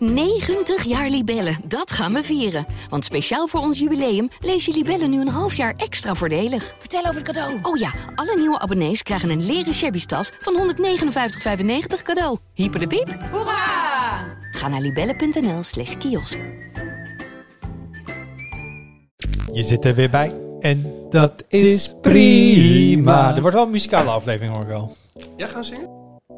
[0.00, 2.66] 90 jaar Libellen, dat gaan we vieren.
[2.88, 6.74] Want speciaal voor ons jubileum lees je Libellen nu een half jaar extra voordelig.
[6.78, 7.58] Vertel over het cadeau.
[7.62, 12.38] Oh ja, alle nieuwe abonnees krijgen een leren shabby tas van 159,95 cadeau.
[12.54, 13.16] Hyper de piep.
[13.32, 14.38] Hoera!
[14.50, 16.38] Ga naar libellen.nl slash kiosk.
[19.52, 20.34] Je zit er weer bij.
[20.60, 23.34] En dat is prima.
[23.34, 24.96] Er wordt wel een muzikale aflevering, hoor ik wel.
[25.36, 25.88] Ja, gaan zingen?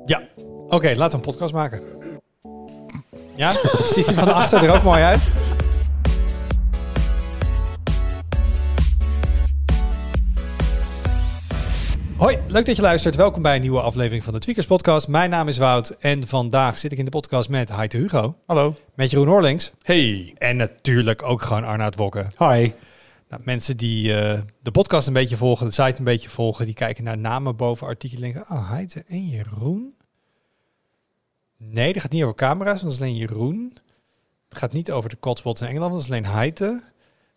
[0.07, 0.23] Ja.
[0.69, 2.02] Oké, laten we een podcast maken.
[3.43, 3.51] Ja?
[3.95, 5.21] Ziet hij van achter er ook mooi uit?
[12.17, 13.17] Hoi, leuk dat je luistert.
[13.17, 15.09] Welkom bij een nieuwe aflevering van de Tweakers Podcast.
[15.09, 18.37] Mijn naam is Wout en vandaag zit ik in de podcast met Heite Hugo.
[18.47, 18.77] Hallo.
[18.95, 19.73] Met Jeroen Orlings.
[19.83, 20.35] Hey.
[20.39, 22.27] En natuurlijk ook gewoon Arnoud Wokke.
[22.39, 22.73] Hi.
[23.29, 26.75] Nou, mensen die eh, de podcast een beetje volgen, de site een beetje volgen, die
[26.75, 29.95] kijken naar namen boven artikelen en denken, oh, Heite en Jeroen?
[31.71, 33.77] Nee, dat gaat niet over camera's, want dat is alleen Jeroen.
[34.49, 36.83] Het gaat niet over de Cotswolds in Engeland, dat is alleen Heite.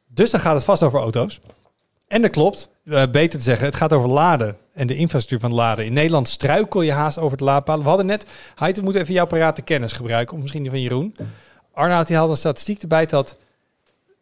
[0.08, 1.40] Dus dan gaat het vast over auto's.
[2.08, 5.58] En dat klopt, eh, beter te zeggen, het gaat over laden en de infrastructuur van
[5.58, 5.86] laden.
[5.86, 7.84] In Nederland struikel je haast over het laadpalen.
[7.84, 11.16] We hadden net, Heite moet even jouw parate kennis gebruiken, of misschien die van Jeroen.
[11.74, 13.38] Arnoud die had een statistiek erbij dat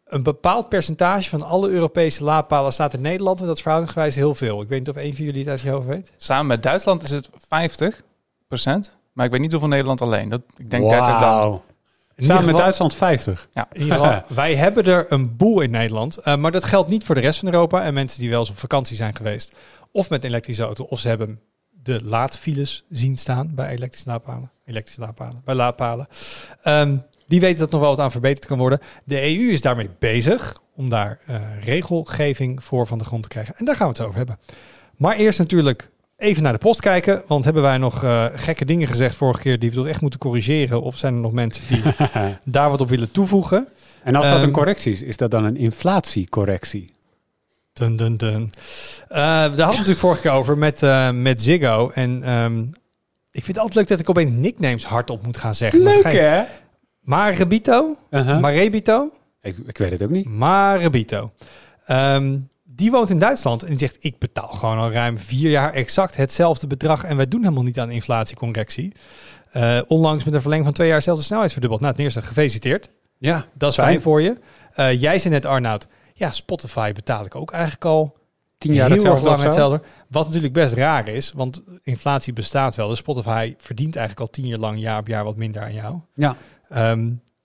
[0.04, 3.40] een bepaald percentage van alle Europese laadpalen staat in Nederland.
[3.40, 4.62] En dat is verhoudingsgewijs heel veel.
[4.62, 6.12] Ik weet niet of een van jullie het uit je hoofd weet.
[6.16, 8.02] Samen met Duitsland is het 50
[9.14, 10.28] Maar ik weet niet hoeveel Nederland alleen.
[10.28, 11.62] Dat, ik denk 30 dan.
[12.16, 13.48] Samen met Duitsland 50.
[13.52, 13.68] Ja.
[13.72, 16.16] In ieder geval, wij hebben er een boel in Nederland.
[16.16, 17.82] Eh, maar dat geldt niet voor de rest van Europa.
[17.82, 19.56] En mensen die wel eens op vakantie zijn geweest.
[19.92, 20.84] Of met een elektrische auto.
[20.84, 21.40] Of ze hebben
[21.82, 24.50] de laadfiles zien staan bij elektrische laadpalen.
[24.64, 25.42] Elektrische laadpalen.
[25.44, 26.08] Bij laadpalen.
[26.62, 28.80] Ehm, die weten dat nog wel wat aan verbeterd kan worden.
[29.04, 33.54] De EU is daarmee bezig om daar eh, regelgeving voor van de grond te krijgen.
[33.56, 34.38] En daar gaan we het over hebben.
[34.96, 37.22] Maar eerst natuurlijk even naar de post kijken.
[37.26, 40.20] Want hebben wij nog eh, gekke dingen gezegd vorige keer die we toch echt moeten
[40.20, 40.82] corrigeren?
[40.82, 41.82] Of zijn er nog mensen die
[42.44, 43.68] daar wat op willen toevoegen?
[44.02, 46.92] En als dat Ehm, een correctie is, is dat dan een inflatiecorrectie?
[47.72, 48.52] Dun, dun, dun.
[49.08, 51.90] Eh, daar hadden we het natuurlijk vorige keer over met, eh, met Ziggo.
[51.94, 52.60] En ehm,
[53.30, 55.82] ik vind het altijd leuk dat ik opeens nicknames hardop moet gaan zeggen.
[55.82, 56.42] Maar ga je- hè?
[57.00, 57.96] Marebito?
[58.10, 58.40] Uh-huh.
[58.40, 59.10] Marebito?
[59.42, 60.24] ik, ik weet het ook niet.
[60.28, 61.32] Marebito.
[61.86, 62.36] Ehm,
[62.76, 66.16] die woont in Duitsland en die zegt: Ik betaal gewoon al ruim vier jaar exact
[66.16, 67.04] hetzelfde bedrag.
[67.04, 68.92] En wij doen helemaal niet aan inflatiecorrectie.
[69.52, 71.80] Eh, onlangs met een verlenging van twee jaar dezelfde snelheid verdubbeld.
[71.80, 72.88] Nou, ten eerste gefeliciteerd.
[73.18, 73.88] Ja, Dat is Fijn.
[73.88, 74.38] fijn voor je.
[74.74, 78.16] Eh, jij zei net, Arnoud, ja, Spotify betaal ik ook eigenlijk al
[78.58, 79.80] tien jaar heel erg hetzelfde lang hetzelfde.
[80.08, 82.88] Wat natuurlijk best raar is, want inflatie bestaat wel.
[82.88, 85.98] Dus Spotify verdient eigenlijk al tien jaar lang jaar op jaar wat minder aan jou.
[86.14, 86.36] Ja.
[86.68, 86.80] Ehm,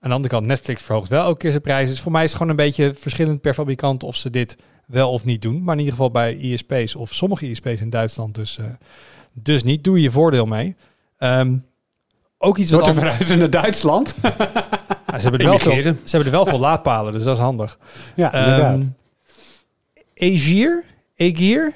[0.01, 1.89] aan de andere kant, Netflix verhoogt wel elke keer zijn prijzen.
[1.89, 4.57] Dus voor mij is het gewoon een beetje verschillend per fabrikant of ze dit
[4.89, 5.63] wel of niet doen.
[5.63, 8.65] Maar in ieder geval bij ISP's of sommige ISP's in Duitsland dus, eh,
[9.33, 9.83] dus niet.
[9.83, 10.75] Doe je voordeel mee.
[11.17, 11.57] Ehm,
[12.37, 14.15] ook iets Door wat te verhuizen naar Duitsland.
[15.11, 17.41] Ja, ze, hebben er wel veel, ze hebben er wel veel laadpalen, dus dat is
[17.41, 17.77] handig.
[18.15, 18.79] ja, inderdaad.
[18.79, 18.89] Ehm
[20.19, 20.83] Egier,
[21.15, 21.73] Egier,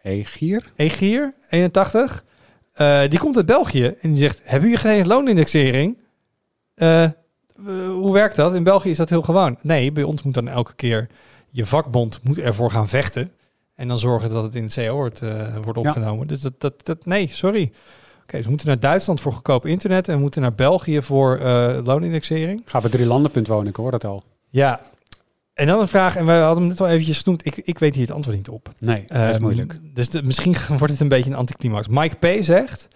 [0.00, 0.64] hey, Gier?
[0.76, 2.24] Egier, 81.
[2.72, 5.98] Eh, die komt uit België en die zegt: Hebben jullie geen loonindexering?
[6.74, 7.08] Eh,
[7.88, 8.54] hoe werkt dat?
[8.54, 9.58] In België is dat heel gewoon.
[9.60, 11.08] Nee, bij ons moet dan elke keer
[11.54, 13.30] je vakbond moet ervoor gaan vechten.
[13.74, 15.88] En dan zorgen dat het in het CO wordt, eh, wordt Ja.
[15.88, 16.26] opgenomen.
[16.26, 17.72] Dus dat, dat, dat, nee, sorry.
[18.22, 21.36] Oké, dus we moeten naar Duitsland voor goedkoop internet en we moeten naar België voor
[21.38, 22.62] eh, loonindexering.
[22.64, 24.22] Ga bij drie landenpunt wonen, ik hoor dat al.
[24.50, 24.80] Ja,
[25.54, 27.46] en dan een vraag, en we hadden hem net al eventjes genoemd.
[27.46, 28.72] Ik, ik weet hier het antwoord niet op.
[28.78, 29.78] Nee, dat is Ehm, moeilijk.
[29.94, 31.88] Dus de, misschien wordt het een beetje een anticlimax.
[31.88, 32.42] Mike P.
[32.42, 32.88] zegt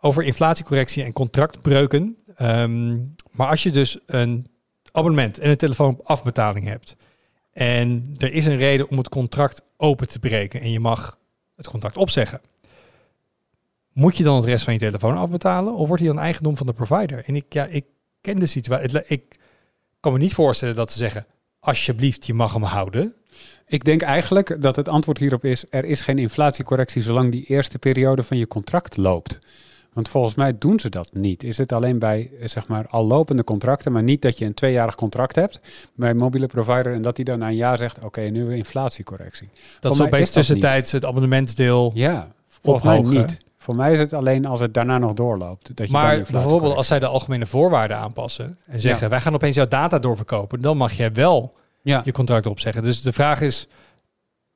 [0.00, 2.16] over inflatiecorrectie en contractbreuken.
[2.36, 2.96] ehm,
[3.30, 4.46] maar als je dus een
[4.92, 6.96] abonnement en een telefoon op afbetaling hebt.
[7.56, 10.60] En er is een reden om het contract open te breken.
[10.60, 11.18] En je mag
[11.56, 12.40] het contract opzeggen.
[13.92, 15.74] Moet je dan het rest van je telefoon afbetalen?
[15.74, 17.24] Of wordt die dan eigendom van de provider?
[17.24, 17.84] En ik, ja, ik
[18.20, 19.04] ken de situatie.
[19.06, 19.38] Ik
[20.00, 21.26] kan me niet voorstellen dat ze zeggen...
[21.60, 23.14] Alsjeblieft, je mag hem houden.
[23.66, 27.78] Ik denk eigenlijk dat het antwoord hierop is: er is geen inflatiecorrectie zolang die eerste
[27.78, 29.38] periode van je contract loopt.
[29.96, 31.42] Want volgens mij doen ze dat niet.
[31.42, 34.54] Is het alleen bij eh, zeg maar al lopende contracten, maar niet dat je een
[34.54, 35.60] tweejarig contract hebt
[35.94, 38.56] bij een mobiele provider en dat die dan na een jaar zegt: oké, nu een
[38.56, 39.48] inflatiecorrectie.
[39.80, 40.32] Dat dat niet.
[40.32, 43.38] tussentijds het abonnementsdeel Ja, volgens mij niet.
[43.58, 45.76] Voor mij is het alleen als het daarna nog doorloopt.
[45.76, 49.56] Dat je Maar bijvoorbeeld als zij de algemene voorwaarden aanpassen en zeggen wij gaan opeens
[49.56, 52.02] jouw data doorverkopen, dan mag jij wel ja.
[52.04, 52.82] je contract opzeggen.
[52.82, 53.66] Dus de vraag is,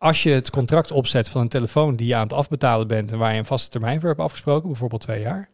[0.01, 3.19] als je het contract opzet van een telefoon die je aan het afbetalen bent en
[3.19, 5.49] waar je een vaste termijn voor hebt afgesproken, bijvoorbeeld twee jaar,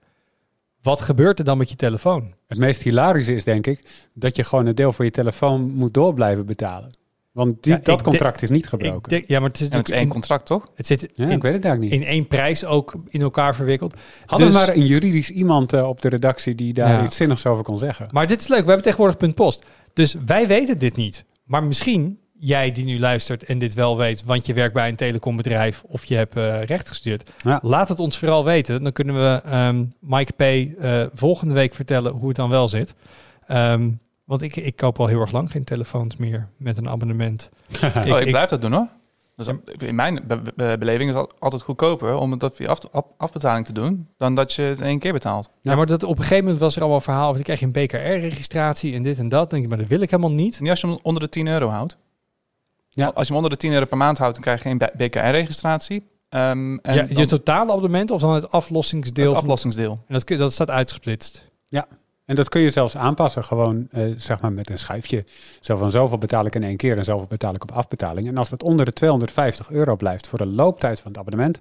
[0.83, 2.35] wat gebeurt er dan met je telefoon?
[2.47, 5.95] Het meest hilarische is denk ik dat je gewoon een deel voor je telefoon moet
[5.95, 6.91] door blijven betalen.
[7.33, 9.11] Want die, Ja, dat contract is niet gebroken.
[9.11, 10.69] denk, ja, maar het is En het is natuurlijk één contract, toch?
[10.75, 12.03] het zit ja, in, ik weet het eigenlijk niet.
[12.03, 13.95] in één prijs ook in elkaar verwikkeld.
[14.27, 17.05] Hadden Dus- we maar een juridisch iemand eh, op de redactie die daar Ja.
[17.05, 18.09] iets zinnigs over kon zeggen.
[18.11, 18.61] Maar dit is leuk.
[18.61, 19.65] We hebben tegenwoordig punt post.
[19.93, 21.25] Dus wij weten dit niet.
[21.45, 24.97] Maar misschien jij die nu luistert en dit wel weet, want je werkt bij een
[24.97, 27.31] telecombedrijf of je hebt eh, recht gestudeerd.
[27.43, 27.59] Ja.
[27.63, 28.83] Laat het ons vooral weten.
[28.83, 30.41] Dan kunnen we ehm, Mike P.
[30.81, 32.95] eh, volgende week vertellen hoe het dan wel zit.
[33.47, 33.91] Ehm,
[34.25, 37.49] want ik, ik koop al heel erg lang geen telefoons meer met een abonnement.
[37.83, 38.89] oh, ik, ik- blijf dat doen hoor.
[39.37, 39.47] Dus
[39.79, 43.67] in mijn be- be- beleving is het altijd goedkoper om dat via af, af- afbetaling
[43.67, 45.51] te doen, dan dat je het in één keer betaalt.
[45.63, 47.35] Ja, maar dat, op een gegeven moment was er allemaal een verhaal over.
[47.35, 47.73] Dan krijg een
[48.21, 49.41] BKR-registratie en dit en dat.
[49.41, 50.61] Dan denk ik, maar dat wil ik helemaal niet.
[50.61, 51.97] Niet als je hem onder de 10 euro houdt.
[52.97, 53.07] Ja.
[53.15, 56.07] Als je hem onder de 10 euro per maand houdt, dan krijg je geen BKR-registratie.
[56.29, 59.25] Ehm en ja, dan je totale abonnement of dan het aflossingsdeel?
[59.25, 59.91] het van- aflossingsdeel.
[60.07, 61.45] en dat, kun- dat staat uitgesplitst.
[62.27, 65.25] En dat kun je zelfs aanpassen, gewoon eh, zeg maar met een schuifje.
[65.61, 68.29] Zo van zoveel betaal ik in één keer en zoveel betaal ik op afbetaling.
[68.29, 71.61] En als het onder de 250 euro blijft voor de looptijd van het abonnement,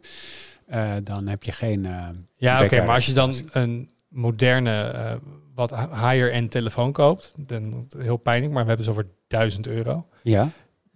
[0.67, 1.85] eh, dan heb je geen.
[1.85, 2.07] eh,
[2.37, 5.13] Ja, oké, maar als je dan een moderne, eh,
[5.55, 10.05] wat higher-end telefoon koopt, dan heel pijnlijk, maar we hebben ze over 1000 euro.
[10.23, 10.49] Ja,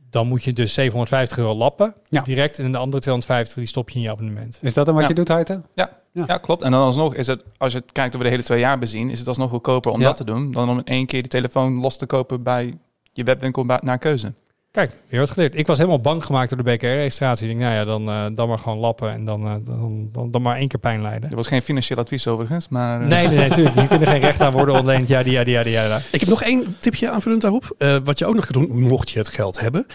[0.09, 2.21] Dan moet je dus 750 euro lappen Ja.
[2.21, 4.59] direct en de andere 250 die stop je in je abonnement.
[4.61, 5.09] is dat dan wat Ja.
[5.09, 5.61] je doet, Heite?
[5.75, 5.97] Ja.
[6.11, 6.61] Ja, klopt.
[6.61, 9.09] En dan alsnog is het, als je het kijkt over de hele twee jaar bezien,
[9.09, 10.05] is het alsnog goedkoper om Ja.
[10.07, 12.77] dat te doen dan om in één keer die telefoon los te kopen bij
[13.13, 14.33] je webwinkel naar keuze.
[14.79, 15.57] Kijk, weer wat geleerd.
[15.57, 17.49] Ik was helemaal bang gemaakt door de BKR-registratie.
[17.49, 20.31] Ik denk, nou ja, dan, eh, dan maar gewoon lappen en dan, eh, dan, dan,
[20.31, 21.29] dan maar één keer pijn lijden.
[21.29, 23.01] Er was geen financieel advies overigens, maar...
[23.01, 23.75] eh, Nee, nee, nee, natuurlijk.
[23.75, 25.07] Hier kunnen geen recht aan worden ontleend.
[25.07, 26.05] Ja, die, ja, die, ja, die, ja, die.
[26.11, 27.75] Ik heb nog één tipje aanvullend daarop.
[27.77, 29.85] Eh, wat je ook nog gaat doen, mocht je het geld hebben,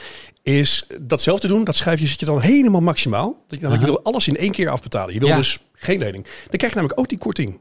[0.43, 1.65] is datzelfde doen.
[1.65, 3.37] Dat schrijfje zit je dan helemaal maximaal.
[3.49, 5.15] Dat je, dan, je wil alles in één keer afbetalen.
[5.15, 5.37] Je wil Ja.
[5.37, 6.25] dus geen lening.
[6.25, 7.59] Dan krijg je namelijk ook die korting.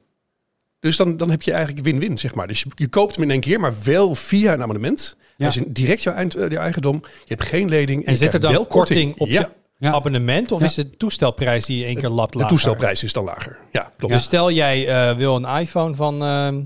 [0.83, 2.47] Dus dan, dan heb je eigenlijk win-win, zeg maar.
[2.47, 5.18] Dus je, je koopt hem in één keer, maar wel via een abonnement.
[5.35, 5.45] Ja.
[5.45, 7.00] Dat is direct jouw, eind, eh, jouw eigendom.
[7.03, 8.06] Je hebt geen lening.
[8.06, 9.91] En je zit er dan korting op ja, je Ja.
[9.91, 10.65] abonnement of Ja.
[10.65, 12.53] is het toestelprijs die je één keer lapt de lager?
[12.53, 13.57] toestelprijs is dan lager.
[13.71, 14.13] Ja, klopt.
[14.13, 16.62] Dus stel jij eh, wil een iPhone van ehm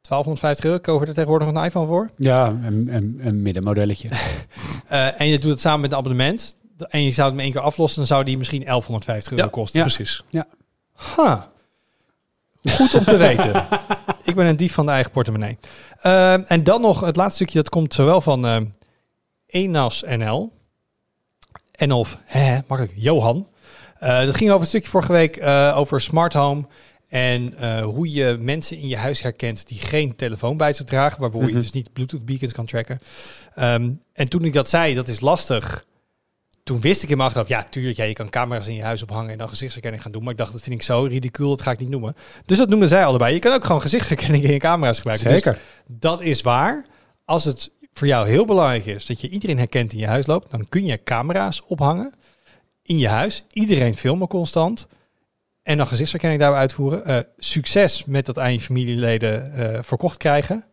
[0.00, 2.10] 1250 euro, koop je er tegenwoordig een iPhone voor.
[2.16, 4.08] Ja, een, een, een middenmodelletje.
[4.88, 6.54] Eh, en je doet het samen met een abonnement.
[6.88, 9.50] En je zou het in één keer aflossen, dan zou die misschien 1150 euro Ja.
[9.50, 9.80] kosten.
[9.80, 10.22] Precies.
[10.92, 11.50] Ha.
[12.70, 13.66] Goed om te weten.
[14.24, 15.58] Ik ben een dief van de eigen portemonnee.
[16.00, 18.64] Ehm, en dan nog het laatste stukje, dat komt zowel van ehm
[19.46, 20.52] Enas NL
[21.72, 23.48] en of, hè, makkelijk, Johan.
[23.98, 26.66] Eh, dat ging over een stukje vorige week eh, over smart home
[27.08, 31.20] en eh, hoe je mensen in je huis herkent die geen telefoon bij zich dragen,
[31.20, 31.58] waardoor je Mhm.
[31.58, 33.00] dus niet Bluetooth beacons kan tracken.
[33.54, 35.84] Ehm, en toen ik dat zei, dat is lastig.
[36.68, 39.02] Toen wist ik in mijn achterhoofd, ja, tuurlijk, ja, je kan camera's in je huis
[39.02, 40.22] ophangen en dan gezichtsherkenning gaan doen.
[40.22, 42.16] Maar ik dacht, dat vind ik zo ridicuul, dat ga ik niet noemen.
[42.44, 43.34] Dus dat noemden zij allebei.
[43.34, 45.28] Je kan ook gewoon gezichtsherkenning in je camera's gebruiken.
[45.28, 45.60] Dus Zeker.
[45.86, 46.86] dat is waar.
[47.24, 50.26] Als het voor jou heel belangrijk is dat je iedereen herkent die in je huis
[50.26, 52.14] loopt, dan kun je camera's ophangen
[52.82, 53.44] in je huis.
[53.52, 54.86] Iedereen filmen constant.
[55.62, 57.04] En dan gezichtsherkenning daarbij uitvoeren.
[57.04, 60.64] Eh, succes met dat aan je familieleden eh, verkocht krijgen.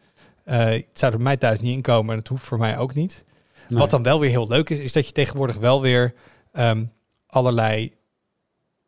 [0.44, 2.94] Eh, het zou er bij mij thuis niet inkomen en dat hoeft voor mij ook
[2.94, 3.24] niet.
[3.70, 3.80] Nee.
[3.80, 6.14] Wat dan wel weer heel leuk is, is dat je tegenwoordig wel weer
[6.52, 6.86] ehm,
[7.28, 7.94] allerlei,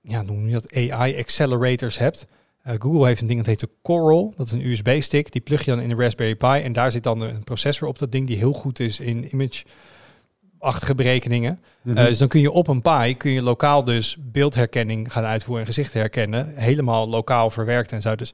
[0.01, 2.25] ja, noem je dat, AI-accelerators hebt.
[2.67, 4.33] Eh, Google heeft een ding dat heet de Coral.
[4.37, 5.31] Dat is een USB-stick.
[5.31, 6.61] Die plug je dan in de Raspberry Pi.
[6.63, 10.95] En daar zit dan een processor op dat ding die heel goed is in image-achtige
[10.95, 11.61] berekeningen.
[11.81, 11.97] Mhm.
[11.97, 15.65] Eh, dus dan kun je op een Pi, kun je lokaal dus beeldherkenning gaan uitvoeren
[15.65, 16.53] en gezichten herkennen.
[16.55, 18.15] Helemaal lokaal verwerkt en zo.
[18.15, 18.33] Dus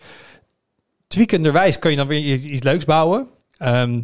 [1.08, 3.28] tweakenderwijs kun je dan weer iets leuks bouwen.
[3.58, 4.02] Ehm,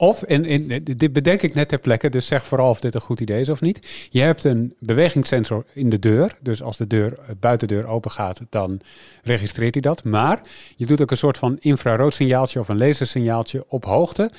[0.00, 3.20] Of, in, dit bedenk ik net ter plekke, dus zeg vooral of dit een goed
[3.20, 4.08] idee is of niet.
[4.10, 6.36] Je hebt een bewegingssensor in de deur.
[6.40, 8.80] Dus als de deur, eh, buitendeur open gaat, dan
[9.22, 10.04] registreert hij dat.
[10.04, 10.40] Maar
[10.76, 14.30] je doet ook een soort van infraroodsignaaltje of een lasersignaaltje op hoogte.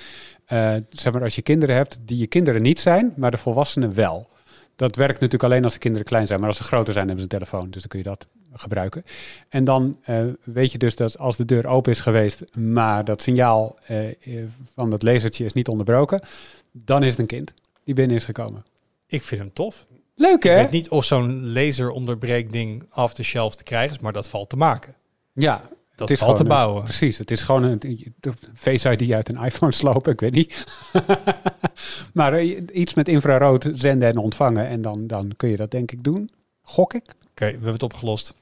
[0.45, 3.93] Eh, zeg maar als je kinderen hebt die je kinderen niet zijn, maar de volwassenen
[3.93, 4.27] wel.
[4.75, 6.39] Dat werkt natuurlijk alleen als de kinderen klein zijn.
[6.39, 7.69] Maar als ze groter zijn, hebben ze een telefoon.
[7.69, 9.03] Dus dan kun je dat gebruiken.
[9.49, 13.21] En dan eh, weet je dus dat als de deur open is geweest, maar dat
[13.21, 13.97] signaal eh,
[14.73, 16.21] van dat lasertje is niet onderbroken,
[16.71, 17.53] dan is het een kind
[17.83, 18.63] die binnen is gekomen.
[19.07, 19.85] ik vind hem tof.
[20.15, 20.55] Leuk Ik hè?
[20.55, 24.55] weet niet of zo'n laseronderbreekding off the shelf te krijgen is, maar dat valt te
[24.55, 24.93] maken.
[25.33, 25.61] Ja,
[25.95, 26.83] Dat Het is valt te een- bouwen.
[26.83, 27.17] precies.
[27.17, 30.65] Het is gewoon een, een Face ID uit een iPhone slopen, ik weet niet.
[32.13, 35.91] maar eh, iets met infrarood zenden en ontvangen en dan, dan kun je dat denk
[35.91, 36.29] ik doen.
[36.69, 37.03] Gok ik.
[37.31, 38.33] Oké, we hebben het opgelost.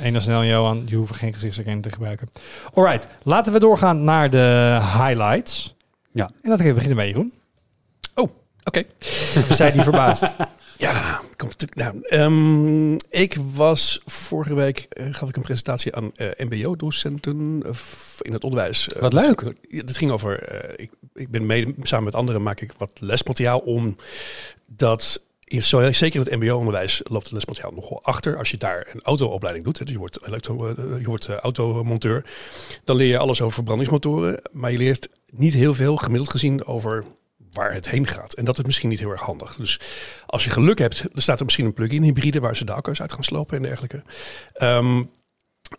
[0.00, 0.82] Eén snel, Johan.
[0.86, 2.30] Je hoeft geen gezichtsherkenning te gebruiken.
[2.74, 5.74] Alright, laten we doorgaan naar de highlights.
[6.12, 6.30] Ja.
[6.42, 7.32] En dat gaan we beginnen bij Jeroen.
[8.64, 8.84] Oké.
[9.48, 10.22] We zijn die verbaasd.
[10.78, 11.74] Ja, komt natuurlijk.
[11.74, 17.72] Nou, ehm, ik was vorige week eh, gaf ik een presentatie aan eh, MBO-docenten eh,
[17.72, 18.88] f- in het onderwijs.
[18.88, 19.54] Eh, Wat leuk.
[19.86, 20.42] Dat ging over.
[20.42, 23.96] eh, ik ik ben mede, samen met anderen maak ik wat lesmateriaal om
[24.66, 28.36] dat in, zeker in het mbo-onderwijs loopt het lesmateriaal nogal achter.
[28.36, 32.24] Als je daar een autoopleiding doet, hè, dus je wordt, uh, je wordt uh, automonteur,
[32.84, 37.04] dan leer je alles over verbrandingsmotoren, maar je leert niet heel veel gemiddeld gezien over
[37.52, 38.32] waar het heen gaat.
[38.32, 39.56] En dat is misschien niet heel erg handig.
[39.56, 39.80] Dus
[40.26, 43.00] als je geluk hebt, er staat er misschien een plug-in hybride waar ze de accu's
[43.00, 44.02] uit gaan slopen en dergelijke.
[44.62, 45.10] Um,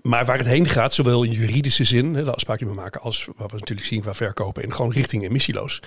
[0.01, 3.27] maar waar het heen gaat, zowel in juridische zin, de afspraak die we maken, als
[3.35, 5.81] wat we natuurlijk zien qua verkopen en gewoon richting emissieloos.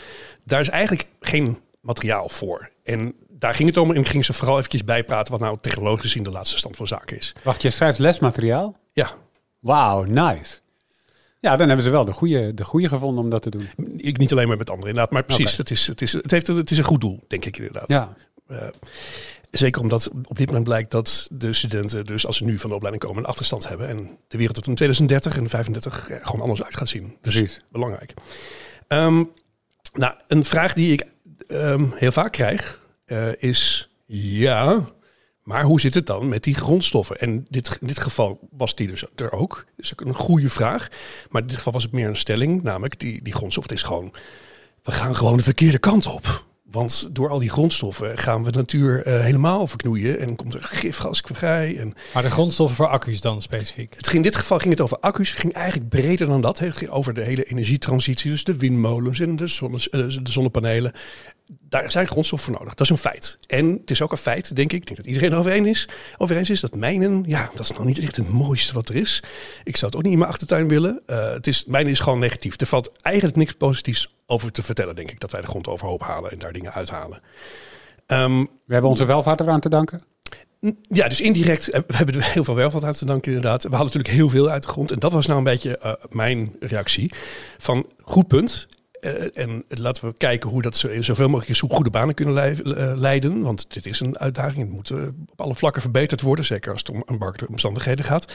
[0.45, 2.71] Daar is eigenlijk geen materiaal voor.
[2.85, 6.23] En daar ging het om en ging ze vooral eventjes bijpraten wat nou technologisch gezien
[6.23, 7.33] de laatste stand van zaken is.
[7.43, 8.77] Wacht, je schrijft lesmateriaal?
[8.93, 9.11] Ja.
[9.59, 10.59] Wauw, nice.
[11.41, 13.69] Ja, dan hebben ze wel de goede, de goede gevonden om dat te doen.
[13.97, 15.57] Ik niet alleen maar met anderen inderdaad, maar precies.
[15.57, 17.89] Het, is, het, is, het, heeft, het is een goed doel, denk ik inderdaad.
[17.89, 18.17] Ja.
[18.49, 18.59] Uh,
[19.51, 22.77] Zeker omdat op dit moment blijkt dat de studenten, dus als ze nu van de
[22.77, 23.89] opleiding komen, een achterstand hebben.
[23.89, 27.17] En de wereld tot in 2030 en 35 gewoon anders uit gaat zien.
[27.23, 27.63] Dus Precies.
[27.73, 28.15] belangrijk.
[28.89, 29.31] Um,
[29.93, 31.05] nou, een vraag die ik
[31.49, 32.81] um, heel vaak krijg
[33.11, 34.89] uh, is: ja,
[35.43, 37.19] maar hoe zit het dan met die grondstoffen?
[37.19, 39.65] En dit, in dit geval was die dus er ook.
[39.77, 40.89] Dus ook een goede vraag.
[41.31, 43.83] Maar in dit geval was het meer een stelling, namelijk die, die grondstof het is
[43.83, 44.13] gewoon.
[44.83, 46.45] We gaan gewoon de verkeerde kant op.
[46.71, 50.63] Want door al die grondstoffen gaan we de natuur uh, helemaal verknoeien en komt er
[50.63, 51.79] gifgas vrij.
[51.79, 53.95] En maar de grondstoffen voor accu's dan specifiek?
[53.97, 55.31] Het ging, in dit geval ging het over accu's.
[55.31, 56.59] Het ging eigenlijk breder dan dat.
[56.59, 58.31] Het ging over de hele energietransitie.
[58.31, 60.93] Dus de windmolens en de, zonne, uh, de zonnepanelen.
[61.61, 62.75] Daar zijn grondstoffen voor nodig.
[62.75, 63.39] Dat is een feit.
[63.47, 65.89] En het is ook een feit, denk ik, ik denk dat iedereen over eens is,
[66.19, 68.97] over eens is dat mijnen, ja, dat is nog niet echt het mooiste wat er
[68.97, 69.23] is.
[69.65, 71.03] Ik zou het ook niet in mijn achtertuin willen.
[71.07, 72.61] Uh, het is, mijnen is gewoon negatief.
[72.61, 76.03] Er valt eigenlijk niks positiefs over te vertellen, denk ik, dat wij de grond overhoop
[76.03, 77.21] halen en daar dingen uithalen.
[78.07, 80.03] Um, We hebben onze welvaart eraan te danken.
[80.89, 83.63] Ja, dus indirect we hebben we heel veel welvaart aan te danken inderdaad.
[83.63, 84.91] We halen natuurlijk heel veel uit de grond.
[84.91, 87.13] En dat was nou een beetje uh, mijn reactie.
[87.59, 88.69] Van goed punt.
[89.01, 93.43] Uh, en laten we kijken hoe dat zo, zoveel mogelijk hoe goede banen kunnen leiden.
[93.43, 94.59] Want dit is een uitdaging.
[94.59, 96.45] Het moet uh, op alle vlakken verbeterd worden.
[96.45, 98.33] Zeker als het om aanbarkende omstandigheden gaat.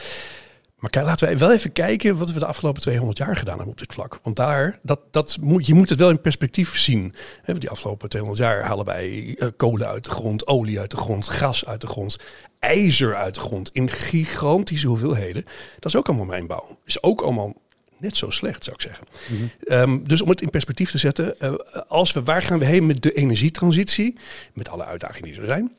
[0.76, 3.78] Maar laten we wel even kijken wat we de afgelopen 200 jaar gedaan hebben op
[3.78, 4.18] dit vlak.
[4.22, 7.14] Want daar, dat, dat moet, je moet het wel in perspectief zien.
[7.42, 11.28] He, die afgelopen 200 jaar halen wij kolen uit de grond, olie uit de grond,
[11.28, 12.18] gas uit de grond,
[12.58, 15.44] ijzer uit de grond in gigantische hoeveelheden.
[15.74, 16.78] Dat is ook allemaal mijnbouw.
[16.84, 17.54] Is ook allemaal
[17.98, 19.06] net zo slecht, zou ik zeggen.
[19.28, 19.78] Mm -hmm.
[19.78, 21.54] um, dus om het in perspectief te zetten, uh,
[21.88, 24.16] als we, waar gaan we heen met de energietransitie?
[24.52, 25.76] Met alle uitdagingen die er zijn.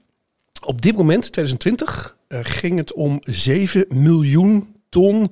[0.65, 5.31] Op dit moment, 2020, uh, ging het om 7 miljoen ton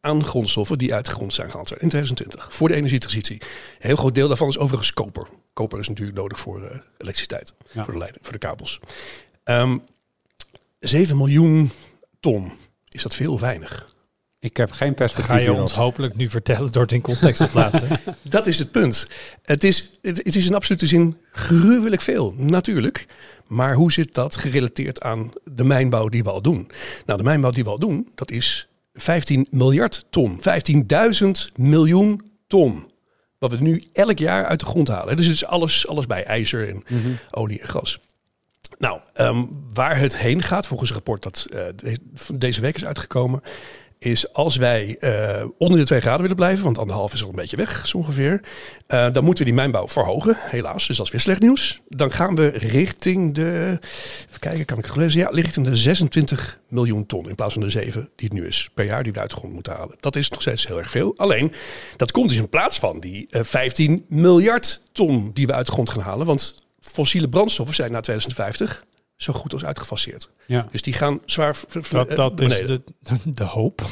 [0.00, 3.40] aan grondstoffen die uit de grond zijn gehaald in 2020 voor de energietransitie.
[3.40, 3.46] Een
[3.78, 5.26] heel groot deel daarvan is overigens koper.
[5.52, 7.84] Koper is natuurlijk nodig voor uh, elektriciteit, ja.
[7.84, 8.80] voor, de voor de kabels.
[9.44, 9.82] Um,
[10.78, 11.70] 7 miljoen
[12.20, 12.52] ton,
[12.88, 13.91] is dat veel of weinig?
[14.42, 15.30] Ik heb geen perspectief.
[15.30, 15.60] Ga je hierop.
[15.60, 17.88] ons hopelijk nu vertellen door het in context te plaatsen?
[18.22, 19.06] dat is het punt.
[19.42, 23.06] Het is, het, het is in absolute zin gruwelijk veel, natuurlijk.
[23.46, 26.70] Maar hoe zit dat gerelateerd aan de mijnbouw die we al doen?
[27.06, 30.40] Nou, de mijnbouw die we al doen, dat is 15 miljard ton.
[31.20, 32.90] 15.000 miljoen ton.
[33.38, 35.16] Wat we nu elk jaar uit de grond halen.
[35.16, 37.18] Dus het is alles, alles bij ijzer en mm -hmm.
[37.30, 38.00] olie en gas.
[38.78, 41.96] Nou, um, waar het heen gaat, volgens een rapport dat uh, de,
[42.34, 43.42] deze week is uitgekomen,
[44.04, 47.34] is als wij uh, onder de 2 graden willen blijven, want anderhalf is al een
[47.34, 48.40] beetje weg, zo ongeveer,
[48.88, 50.86] uh, dan moeten we die mijnbouw verhogen, helaas.
[50.86, 51.80] Dus dat is weer slecht nieuws.
[51.88, 53.78] Dan gaan we richting de,
[54.28, 55.20] even kijken, kan ik het lezen?
[55.20, 58.70] Ja, richting de 26 miljoen ton in plaats van de 7 die het nu is
[58.74, 59.96] per jaar die we uit de grond moeten halen.
[60.00, 61.14] Dat is nog steeds heel erg veel.
[61.16, 61.52] Alleen,
[61.96, 65.72] dat komt dus in plaats van die uh, 15 miljard ton die we uit de
[65.72, 68.84] grond gaan halen, want fossiele brandstoffen zijn na 2050
[69.22, 70.30] zo goed als uitgefaseerd.
[70.46, 70.68] Ja.
[70.70, 71.56] Dus die gaan zwaar
[71.90, 72.80] dat, dat is de,
[73.24, 73.82] de hoop.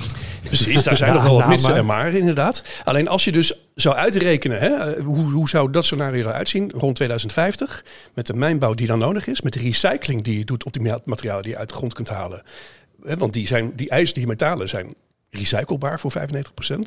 [0.43, 2.65] Precies, daar zijn nog wel wat mitsen en maar inderdaad.
[2.85, 6.97] Alleen als je dus zou uitrekenen, hè, hoe, hoe zou dat scenario eruit zien rond
[6.97, 7.85] 2050,
[8.15, 10.93] met de mijnbouw die dan nodig is, met de recycling die je doet op die
[11.05, 12.43] materialen die je uit de grond kunt halen.
[13.05, 14.95] Hè, want die, zijn, die ijs, die metalen zijn
[15.31, 16.17] recyclebaar voor 95%.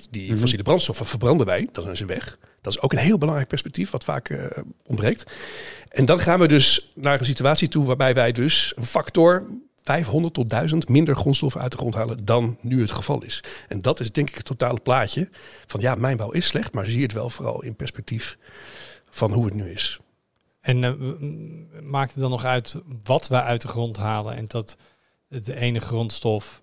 [0.10, 0.38] Die mm-hmm.
[0.38, 2.38] fossiele brandstoffen verbranden wij, dan zijn ze weg.
[2.62, 4.46] Dat is ook een heel belangrijk perspectief, wat vaak uh,
[4.86, 5.32] ontbreekt.
[5.88, 9.46] En dan gaan we dus naar een situatie toe waarbij wij dus een factor
[9.84, 13.44] 500 tot 1000 minder grondstoffen uit de grond halen dan nu het geval is.
[13.68, 15.30] En dat is denk ik het totale plaatje
[15.68, 18.38] van ja, mijnbouw is slecht, maar zie het wel vooral in perspectief
[19.10, 20.00] van hoe het nu is.
[20.62, 24.78] En uh, maakt het dan nog uit wat we uit de grond halen en dat
[25.28, 26.63] de ene grondstof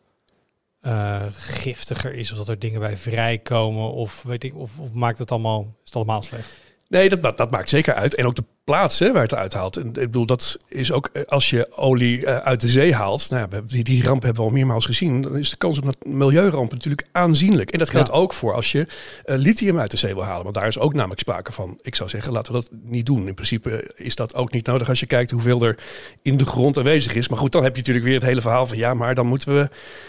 [0.82, 5.18] uh, giftiger is of dat er dingen bij vrijkomen of weet ik of, of maakt
[5.18, 6.56] het allemaal is het allemaal slecht?
[6.88, 8.14] Nee, dat, dat, maakt zeker uit.
[8.14, 9.76] En ook de plaats hè, waar het uithaalt.
[9.76, 13.30] En ik bedoel, dat is ook eh, als je olie eh, uit de zee haalt.
[13.30, 15.22] Nou, ja, die, die ramp hebben we al meermaals gezien.
[15.22, 17.70] Dan is de kans op een milieuramp natuurlijk aanzienlijk.
[17.70, 20.42] En dat geldt ook voor als je uh, lithium uit de zee wil halen.
[20.42, 21.78] Want daar is ook namelijk sprake van.
[21.82, 23.28] Ik zou zeggen, laten we dat niet doen.
[23.28, 25.78] In principe is dat ook niet nodig als je kijkt hoeveel er
[26.22, 27.28] in de grond aanwezig is.
[27.28, 29.54] Maar goed, dan heb je natuurlijk weer het hele verhaal van ja, maar dan moeten
[29.54, 29.68] we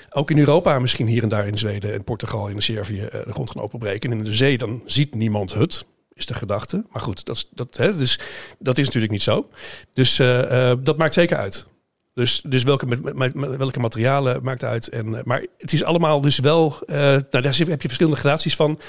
[0.10, 3.52] ook in Europa misschien hier en daar in Zweden en Portugal en Servië de grond
[3.52, 4.12] gaan openbreken.
[4.12, 6.86] En in de zee dan ziet niemand het is de gedachte.
[6.92, 8.20] Maar goed, dat, dat, hè, dus,
[8.60, 9.50] dat is natuurlijk niet zo.
[9.94, 11.68] Dus uh, dat maakt zeker uit.
[12.14, 14.90] Dus, dus welke, met, met, welke materialen maakt uit.
[14.90, 16.78] En, uh, maar het is allemaal dus wel...
[16.86, 18.80] Uh, nou, daar heb je verschillende gradaties van.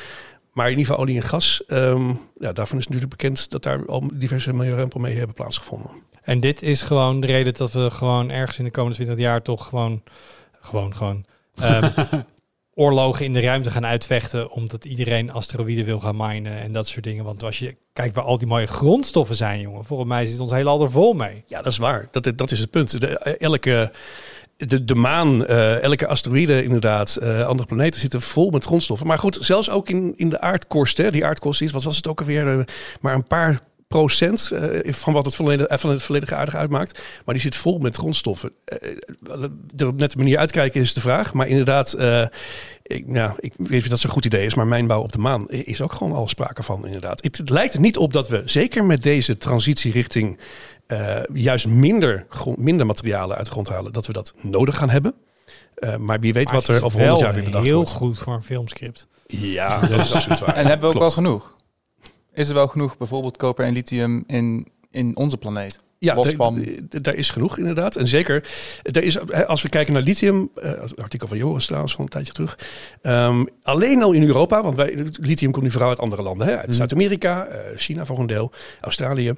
[0.52, 1.62] Maar in ieder geval olie en gas.
[1.68, 5.90] Um, ja, daarvan is natuurlijk bekend dat daar al diverse milieurampen mee hebben plaatsgevonden.
[6.22, 9.42] En dit is gewoon de reden dat we gewoon ergens in de komende 20 jaar
[9.42, 10.02] toch gewoon...
[10.60, 11.24] Gewoon, gewoon...
[11.62, 11.92] Um,
[12.74, 17.04] oorlogen in de ruimte gaan uitvechten omdat iedereen asteroïden wil gaan minen en dat soort
[17.04, 17.24] dingen.
[17.24, 20.52] Want als je kijkt waar al die mooie grondstoffen zijn, jongen, volgens mij zit ons
[20.52, 21.44] hele al er vol mee.
[21.46, 22.08] Ja, dat is waar.
[22.10, 22.94] Dat, dat is het punt.
[23.38, 23.92] Elke
[24.56, 29.06] de, de maan, uh, elke asteroïde inderdaad, uh, andere planeten zitten vol met grondstoffen.
[29.06, 32.08] Maar goed, zelfs ook in, in de aardkorst, hè, die aardkorst is, wat was het
[32.08, 32.64] ook alweer, uh,
[33.00, 33.60] maar een paar
[33.92, 37.02] procent uh, van wat het volledige, van het volledige aardige uitmaakt.
[37.24, 38.52] Maar die zit vol met grondstoffen.
[39.96, 41.32] Net de manier uitkijken is de vraag.
[41.32, 42.26] Maar inderdaad, uh,
[42.82, 44.54] ik, nou, ik weet niet of dat zo'n goed idee is.
[44.54, 47.22] Maar mijnbouw op de maan is ook gewoon al sprake van inderdaad.
[47.22, 50.38] Het, het lijkt er niet op dat we, zeker met deze transitie richting
[51.32, 55.14] juist minder, grond, minder materialen uit de grond halen, dat we dat nodig gaan hebben.
[55.98, 57.90] maar wie weet maar wat er over 100 jaar weer bedacht heel wordt.
[57.90, 59.06] goed voor een filmscript.
[59.26, 60.54] Ja, dat is absoluut waar.
[60.54, 61.14] En hebben we ook Klopt.
[61.14, 61.51] wel genoeg?
[62.34, 65.78] Is er wel genoeg bijvoorbeeld koper en lithium in, in onze planeet?
[65.98, 66.14] Ja,
[66.88, 67.96] daar- is genoeg inderdaad.
[67.96, 68.48] En zeker,
[68.82, 72.32] er is, als we kijken naar lithium, het artikel van Joris trouwens van een tijdje
[72.32, 72.58] terug.
[73.02, 76.46] ehm, alleen al in Europa, want wij, lithium komt nu vooral uit andere landen.
[76.46, 76.76] Hè, uit Mhm.
[76.76, 79.34] Zuid-Amerika, eh, China voor een deel, Australië.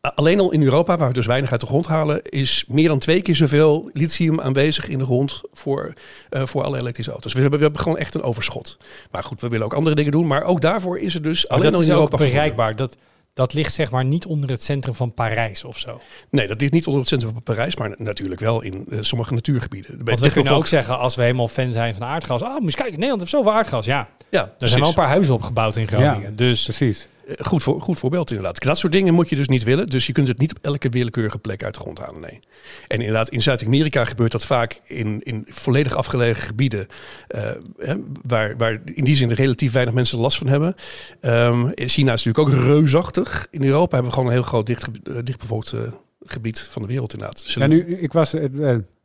[0.00, 2.98] Alleen al in Europa, waar we dus weinig uit de grond halen, is meer dan
[2.98, 5.92] twee keer zoveel lithium aanwezig in de grond voor,
[6.30, 7.32] eh, voor alle elektrische auto's.
[7.32, 8.78] We hebben, we hebben gewoon echt een overschot.
[9.10, 10.26] Maar goed, we willen ook andere dingen doen.
[10.26, 12.76] Maar ook daarvoor is het dus Maar alleen dat al is in ook Europa bereikbaar.
[12.76, 12.96] Dat,
[13.34, 16.00] dat ligt zeg maar niet onder het centrum van Parijs of zo.
[16.30, 19.34] Nee, dat ligt niet onder het centrum van Parijs, maar natuurlijk wel in eh, sommige
[19.34, 20.00] natuurgebieden.
[20.04, 22.42] Want we kunnen ook zeggen, als we helemaal fan zijn van aardgas.
[22.42, 23.84] Ah, moet je eens kijken, Nederland heeft zoveel aardgas.
[23.84, 26.20] Ja, Ja, er zijn wel een paar huizen opgebouwd in Groningen.
[26.20, 26.36] Ja.
[26.36, 27.08] Dus Precies.
[27.36, 28.62] Eh, Goed, voor, goed voorbeeld inderdaad.
[28.62, 29.86] Dat soort dingen moet je dus niet willen.
[29.86, 32.20] Dus je kunt het niet op elke willekeurige plek uit de grond halen.
[32.20, 32.40] Nee.
[32.88, 36.86] En inderdaad, in Zuid-Amerika gebeurt dat vaak in, in volledig afgelegen gebieden.
[37.28, 40.74] eh, hè, waar, waar in die zin relatief weinig mensen last van hebben.
[41.20, 43.46] Ehm, China is natuurlijk ook reusachtig.
[43.50, 45.74] In Europa hebben we gewoon een heel groot dicht, eh, dichtbevolkt
[46.24, 47.52] gebied van de wereld inderdaad.
[47.52, 48.34] Ja, nu, ik was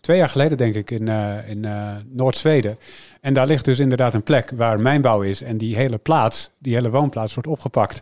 [0.05, 2.77] twee jaar geleden denk ik in, eh, in eh, Noord-Zweden.
[3.21, 5.41] En daar ligt dus inderdaad een plek waar mijnbouw is.
[5.41, 8.01] En die hele plaats, die hele woonplaats wordt opgepakt.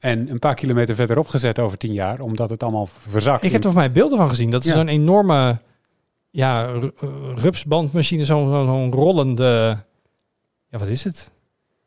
[0.00, 3.42] En een paar kilometer verderop gezet over tien jaar, omdat het allemaal verzakt.
[3.44, 4.50] ik heb er voor mij beelden van gezien.
[4.50, 4.76] Dat is Ja.
[4.76, 5.58] zo'n enorme
[6.30, 6.88] ja, eh,
[7.34, 9.78] rupsbandmachine, zo'n zo'n rollende...
[10.68, 11.30] Ja, wat is het?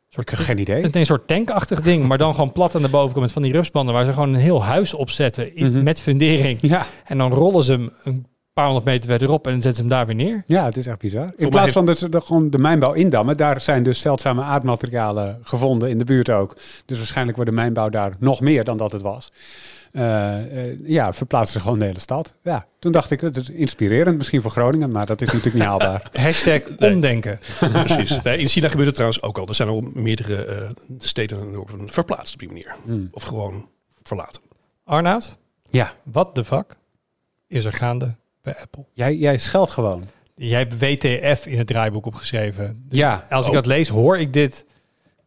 [0.08, 0.82] Soort, geen idee.
[0.82, 3.42] het is een soort tankachtig ding, maar dan gewoon plat aan de bovenkant met van
[3.42, 5.82] die rupsbanden waar ze gewoon een heel huis opzetten in, Mhm.
[5.82, 6.58] met fundering.
[6.62, 9.88] Ja, En dan rollen ze hem een paar honderd meter verderop en dan zetten ze
[9.88, 10.42] hem daar weer neer.
[10.46, 11.32] ja, het is echt bizar.
[11.36, 15.90] In plaats van dus de, gewoon de mijnbouw indammen, daar zijn dus zeldzame aardmaterialen gevonden
[15.90, 16.56] in de buurt ook.
[16.84, 19.32] Dus waarschijnlijk wordt de mijnbouw daar nog meer dan dat het was.
[19.92, 22.32] Eh, eh, ja, verplaatsen ze gewoon de hele stad.
[22.42, 25.64] Ja, toen dacht ik, het is inspirerend misschien voor Groningen, maar dat is natuurlijk niet
[25.64, 26.10] haalbaar.
[26.20, 26.94] Hashtag Nee.
[26.94, 27.40] omdenken.
[27.72, 28.22] Precies.
[28.22, 29.46] Nee, in China gebeurt het trouwens ook al.
[29.48, 32.74] Er zijn al meerdere eh, steden verplaatst op die manier.
[32.84, 33.08] Hmm.
[33.12, 33.68] Of gewoon
[34.02, 34.42] verlaten.
[34.84, 35.38] Arnoud,
[35.70, 36.76] Ja, wat de fuck
[37.48, 38.14] is er gaande
[38.52, 38.84] bij Apple?
[38.92, 40.04] jij, jij scheldt gewoon.
[40.34, 42.84] Jij hebt WTF in het draaiboek opgeschreven.
[42.88, 43.56] Dus Ja, Als ik Oh.
[43.56, 44.64] dat lees, hoor ik dit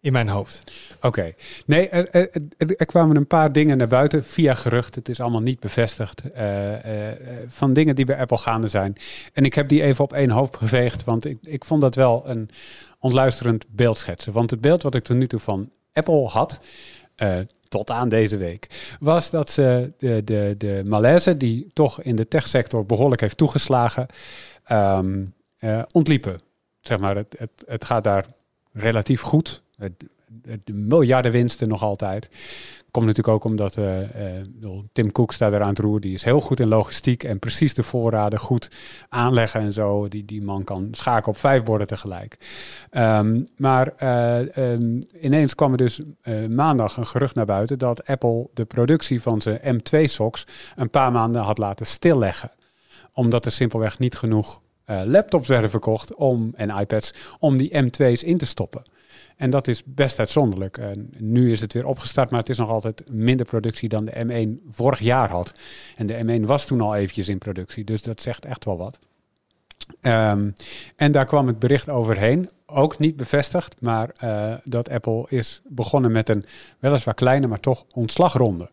[0.01, 0.63] in mijn hoofd.
[1.01, 1.33] Oké.
[1.65, 4.95] Nee, er, er, er- kwamen een paar dingen naar buiten via gerucht.
[4.95, 6.21] Het is allemaal niet bevestigd.
[6.31, 7.15] eh, eh,
[7.47, 8.95] van dingen die bij Apple gaande zijn.
[9.33, 11.03] En ik heb die even op één hoop geveegd.
[11.03, 12.49] Want ik, ik vond dat wel een
[12.99, 14.33] ontluisterend beeld schetsen.
[14.33, 16.59] Want het beeld wat ik tot nu toe van Apple had.
[17.15, 17.37] eh,
[17.69, 18.95] tot aan deze week.
[18.99, 24.07] Was dat ze de, de, de malaise, die toch in de techsector behoorlijk heeft toegeslagen.
[24.63, 25.25] ehm,
[25.57, 26.39] eh, ontliepen.
[26.81, 28.25] Zeg maar, het, het, het gaat daar
[28.73, 29.61] relatief goed.
[29.75, 30.03] Het-
[30.63, 32.29] De miljardenwinsten nog altijd.
[32.91, 34.45] Komt natuurlijk ook omdat eh, eh,
[34.91, 35.99] Tim Cook staat er aan het roer.
[35.99, 38.71] Die is heel goed in logistiek en precies de voorraden goed
[39.09, 40.07] aanleggen en zo.
[40.07, 42.37] Die, die man kan schaken op vijf borden tegelijk.
[42.89, 48.05] Ehm, maar eh, ehm, ineens kwam er dus eh, maandag een gerucht naar buiten dat
[48.05, 52.51] Apple de productie van zijn M2-socks een paar maanden had laten stilleggen.
[53.13, 58.23] Omdat er simpelweg niet genoeg eh, laptops werden verkocht om, en iPads om die M2's
[58.23, 58.83] in te stoppen.
[59.39, 60.77] En dat is best uitzonderlijk.
[60.77, 64.25] En nu is het weer opgestart, maar het is nog altijd minder productie dan de
[64.25, 65.53] M1 vorig jaar had.
[65.95, 68.99] En de M1 was toen al eventjes in productie, dus dat zegt echt wel wat.
[70.01, 70.49] Ehm,
[70.95, 76.11] en daar kwam het bericht overheen, ook niet bevestigd, maar eh, dat Apple is begonnen
[76.11, 76.43] met een
[76.79, 78.69] weliswaar kleine, maar toch ontslagronde.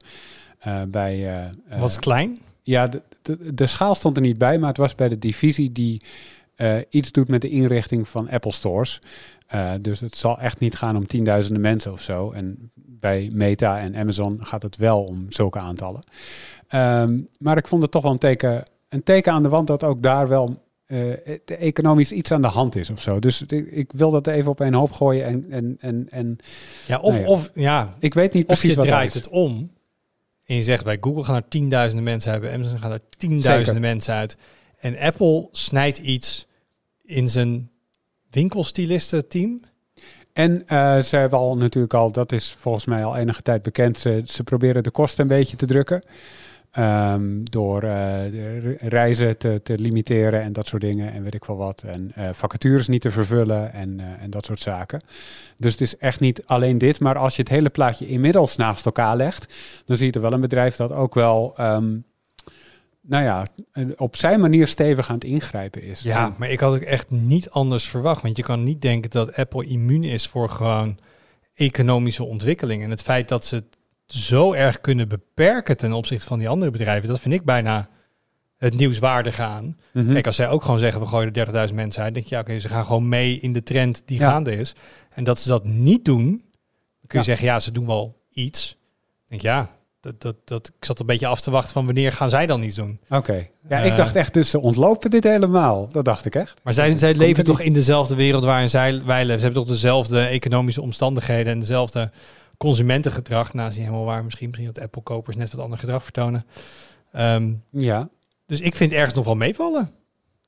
[0.58, 2.38] Eh, bij, eh, Was het klein?
[2.62, 5.72] ja, de, de, de schaal stond er niet bij, maar het was bij de divisie
[5.72, 6.02] die
[6.88, 9.00] iets doet met de inrichting van Apple Stores.
[9.46, 12.32] Eh, dus het zal echt niet gaan om tienduizenden mensen of zo.
[12.32, 16.02] En bij Meta en Amazon gaat het wel om zulke aantallen.
[16.68, 19.84] Ehm, maar ik vond het toch wel een teken, een teken aan de wand dat
[19.84, 20.98] ook daar wel eh,
[21.44, 23.18] de economisch iets aan de hand is of zo.
[23.18, 25.24] Dus ik, ik wil dat even op een hoop gooien.
[25.24, 26.38] En, en, en, en
[26.86, 27.30] Ja, of, Nou ja.
[27.30, 29.70] of ja, ik weet niet precies je wat draait het om
[30.46, 33.80] en je zegt bij Google gaan er tienduizenden mensen hebben, Amazon gaan er tienduizenden Zeker.
[33.80, 34.36] mensen uit.
[34.78, 36.46] En Apple snijdt iets
[37.04, 37.70] in zijn
[38.30, 39.60] winkelstylisten-team.
[40.32, 43.98] En eh, ze hebben al natuurlijk al, dat is volgens mij al enige tijd bekend,
[43.98, 46.02] ze, proberen de kosten een beetje te drukken.
[46.70, 51.56] Ehm, door eh, reizen te, te limiteren en dat soort dingen en weet ik wel
[51.56, 51.82] wat.
[51.86, 55.00] En eh, vacatures niet te vervullen en, en dat soort zaken.
[55.56, 58.86] Dus het is echt niet alleen dit, maar als je het hele plaatje inmiddels naast
[58.86, 61.96] elkaar legt, dan zie je er wel een bedrijf dat ook wel, ehm,
[63.06, 63.46] nou ja,
[63.96, 66.00] op zijn manier stevig aan het ingrijpen is.
[66.02, 68.22] Ja, maar ik had ook echt niet anders verwacht.
[68.22, 70.98] Want je kan niet denken dat Apple immuun is voor gewoon
[71.54, 72.82] economische ontwikkeling.
[72.82, 76.70] En het feit dat ze het zo erg kunnen beperken ten opzichte van die andere
[76.70, 77.88] bedrijven, dat vind ik bijna
[78.56, 79.76] het nieuwswaardige aan.
[79.92, 80.12] Mhm.
[80.12, 82.40] Kijk, als zij ook gewoon zeggen, we gooien er 30.000 mensen uit, denk je, ja,
[82.40, 84.30] oké, ze gaan gewoon mee in de trend die Ja.
[84.30, 84.74] gaande is.
[85.10, 87.22] En dat ze dat niet doen, dan kun je Ja.
[87.22, 88.70] zeggen, ja, ze doen wel iets.
[89.24, 89.75] Ik denk, ja,
[90.06, 92.62] dat, dat, dat, ik zat een beetje af te wachten van wanneer gaan zij dan
[92.62, 93.00] iets doen.
[93.10, 93.46] Oké.
[93.68, 93.86] Ja, Eh.
[93.86, 95.88] ik dacht echt, dus ze ontlopen dit helemaal.
[95.88, 96.54] Dat dacht ik echt.
[96.62, 99.38] Maar zij, zij leven toch in dezelfde wereld waarin zij, wij leven.
[99.40, 102.10] Ze hebben toch dezelfde economische omstandigheden en dezelfde
[102.58, 103.52] consumentengedrag.
[103.54, 104.24] Nou, is niet helemaal waar.
[104.24, 106.44] Misschien, misschien dat Apple-kopers net wat ander gedrag vertonen.
[107.12, 108.08] Ehm, Ja,
[108.46, 109.90] dus ik vind ergens nog wel meevallen.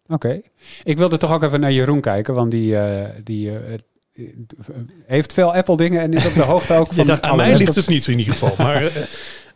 [0.06, 0.40] oké.
[0.84, 3.78] Ik wilde toch ook even naar Jeroen kijken, want die, eh, die eh, eh,
[5.06, 7.88] heeft veel Apple-dingen en is op de hoogte ook van dacht, aan mij ligt het
[7.88, 8.54] niet in ieder geval.
[8.58, 9.02] Maar eh,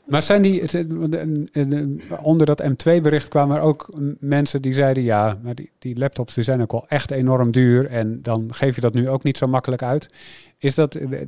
[0.06, 3.88] Maar zijn die, een- een- onder dat M2-bericht kwamen er ook
[4.20, 7.86] mensen die zeiden, ja, maar die, die laptops die zijn ook wel echt enorm duur
[7.90, 10.06] en dan geef je dat nu ook niet zo makkelijk uit.
[10.58, 11.20] Is dat, eh,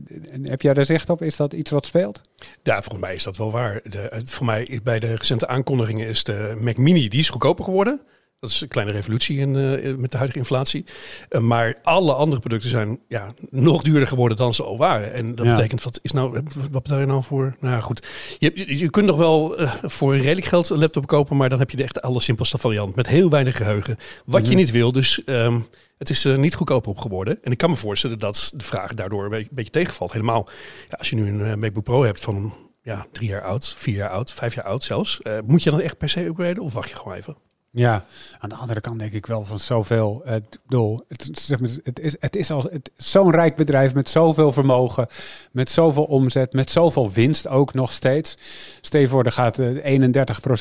[0.42, 1.22] heb jij daar zicht op?
[1.22, 2.20] Is dat iets wat speelt?
[2.62, 3.80] ja, volgens mij is dat wel waar.
[3.84, 8.00] De, voor mij bij de recente aankondigingen is de Mac Mini die is goedkoper geworden.
[8.44, 10.84] Dat is een kleine revolutie in, eh, met de huidige inflatie.
[11.28, 15.12] Eh, maar alle andere producten zijn ja, nog duurder geworden dan ze al waren.
[15.12, 15.54] En dat Ja.
[15.54, 17.54] betekent, wat is nou, wat betaal je nou voor?
[17.60, 18.06] Nou ja, goed.
[18.38, 21.58] Je, je, je kunt nog wel eh, voor redelijk geld een laptop kopen, maar dan
[21.58, 22.94] heb je de echt allersimpelste variant.
[22.94, 23.96] Met heel weinig geheugen.
[24.24, 24.56] Wat je Mhm.
[24.56, 24.92] niet wil.
[24.92, 25.60] Dus ehm,
[25.98, 27.38] het is er niet goedkoper op geworden.
[27.42, 30.12] En ik kan me voorstellen dat de vraag daardoor een beetje, een tegenvalt.
[30.12, 30.48] Helemaal
[30.90, 34.10] ja, als je nu een MacBook Pro hebt van ja, drie jaar oud, vier jaar
[34.10, 35.20] oud, vijf jaar oud zelfs.
[35.46, 37.36] moet je dan echt per se upgraden of wacht je gewoon even?
[37.76, 38.04] Ja,
[38.38, 40.22] aan de andere kant denk ik wel van zoveel.
[40.24, 43.94] eh, Ik bedoel, het, zeg maar, het is, het is als het, zo'n rijk bedrijf
[43.94, 45.06] met zoveel vermogen,
[45.52, 48.36] met zoveel omzet, met zoveel winst ook nog steeds.
[48.80, 50.00] Stel je voor, er gaat eh,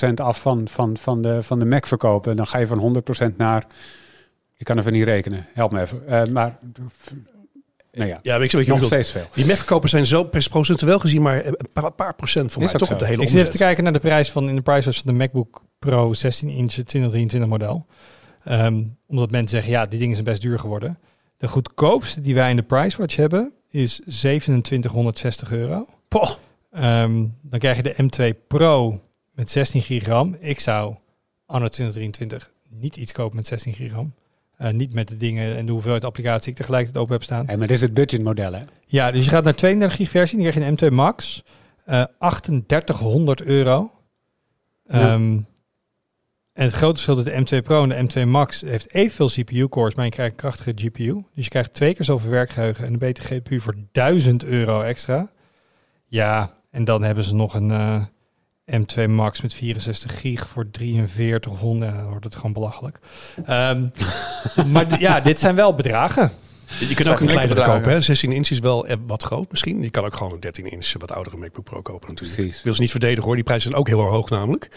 [0.10, 2.32] 31% af van, van, van, de, van de Mac verkopen.
[2.32, 3.65] En dan ga je van 100% naar.
[4.58, 6.08] Ik kan even niet rekenen, help me even.
[6.08, 6.60] Eh, maar,
[7.91, 9.26] nou ja, Ja, weet je wat je nog steeds veel.
[9.34, 12.80] Die Mac-verkopers zijn zo procentueel gezien maar een paar, paar procent voor Is mij.
[12.80, 12.93] Toch zo.
[12.93, 14.86] op de hele Ik zit even te kijken naar de prijs van in de price
[14.86, 17.86] was van de MacBook Pro 16 inch 2023 model.
[18.43, 20.98] Ehm, omdat mensen zeggen, ja, die dingen zijn best duur geworden.
[21.38, 25.88] De goedkoopste die wij in de price watch hebben is 2760 euro.
[26.72, 29.00] Ehm, dan krijg je de M2 Pro
[29.32, 30.36] met 16 gigram.
[30.39, 30.96] Ik zou
[31.46, 34.13] anno 2023 niet iets kopen met 16 gigram.
[34.58, 37.46] Eh, niet met de dingen en de hoeveelheid applicaties die ik tegelijkertijd open heb staan.
[37.46, 38.63] Hey, maar dit is het budgetmodel, hè?
[38.86, 40.38] Ja, dus je gaat naar 32 gig versie.
[40.38, 41.43] Dan krijg je een M2 Max.
[41.86, 43.91] eh 3800 euro.
[44.88, 45.19] Ja.
[46.54, 49.96] En het grote verschil tussen de M2 Pro en de M2 Max heeft evenveel CPU-cores,
[49.96, 51.24] maar je krijgt een krachtige GPU.
[51.34, 55.32] Dus je krijgt twee keer zoveel werkgeheugen en een betere GPU voor 1000 euro extra.
[56.08, 58.02] Ja, en dan hebben ze nog een eh,
[58.82, 61.92] M2 Max met 64 gig voor 4300.
[61.92, 63.00] En dan wordt het gewoon belachelijk.
[63.46, 63.88] Ehm,
[64.72, 66.32] maar ja, dit zijn wel bedragen.
[66.80, 67.74] Je kunt ook een kleinere bedragen.
[67.74, 67.92] kopen.
[67.92, 68.02] Hè?
[68.02, 69.82] 16 inch is wel eh, wat groot misschien.
[69.82, 72.38] Je kan ook gewoon een 13 inch wat oudere MacBook Pro kopen natuurlijk.
[72.38, 72.58] Precies.
[72.58, 73.36] Ik wil ze niet verdedigen hoor.
[73.36, 74.70] Die prijzen zijn ook heel erg hoog namelijk.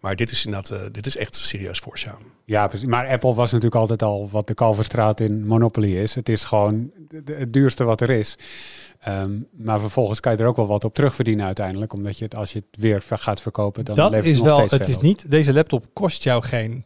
[0.00, 2.18] Maar dit is inderdaad, eh, dit is echt serieus voorstaan.
[2.44, 2.86] Ja, precies.
[2.88, 6.14] Maar Apple was natuurlijk altijd al wat de Kalverstraat in Monopoly is.
[6.14, 6.90] Het is gewoon
[7.24, 8.38] het duurste wat er is.
[9.00, 11.92] Ehm, maar vervolgens kan je er ook wel wat op terugverdienen uiteindelijk.
[11.92, 14.56] Omdat je het, als je het weer gaat verkopen, dan dat levert is het nog
[14.56, 16.84] wel, steeds het is niet, deze laptop kost jou geen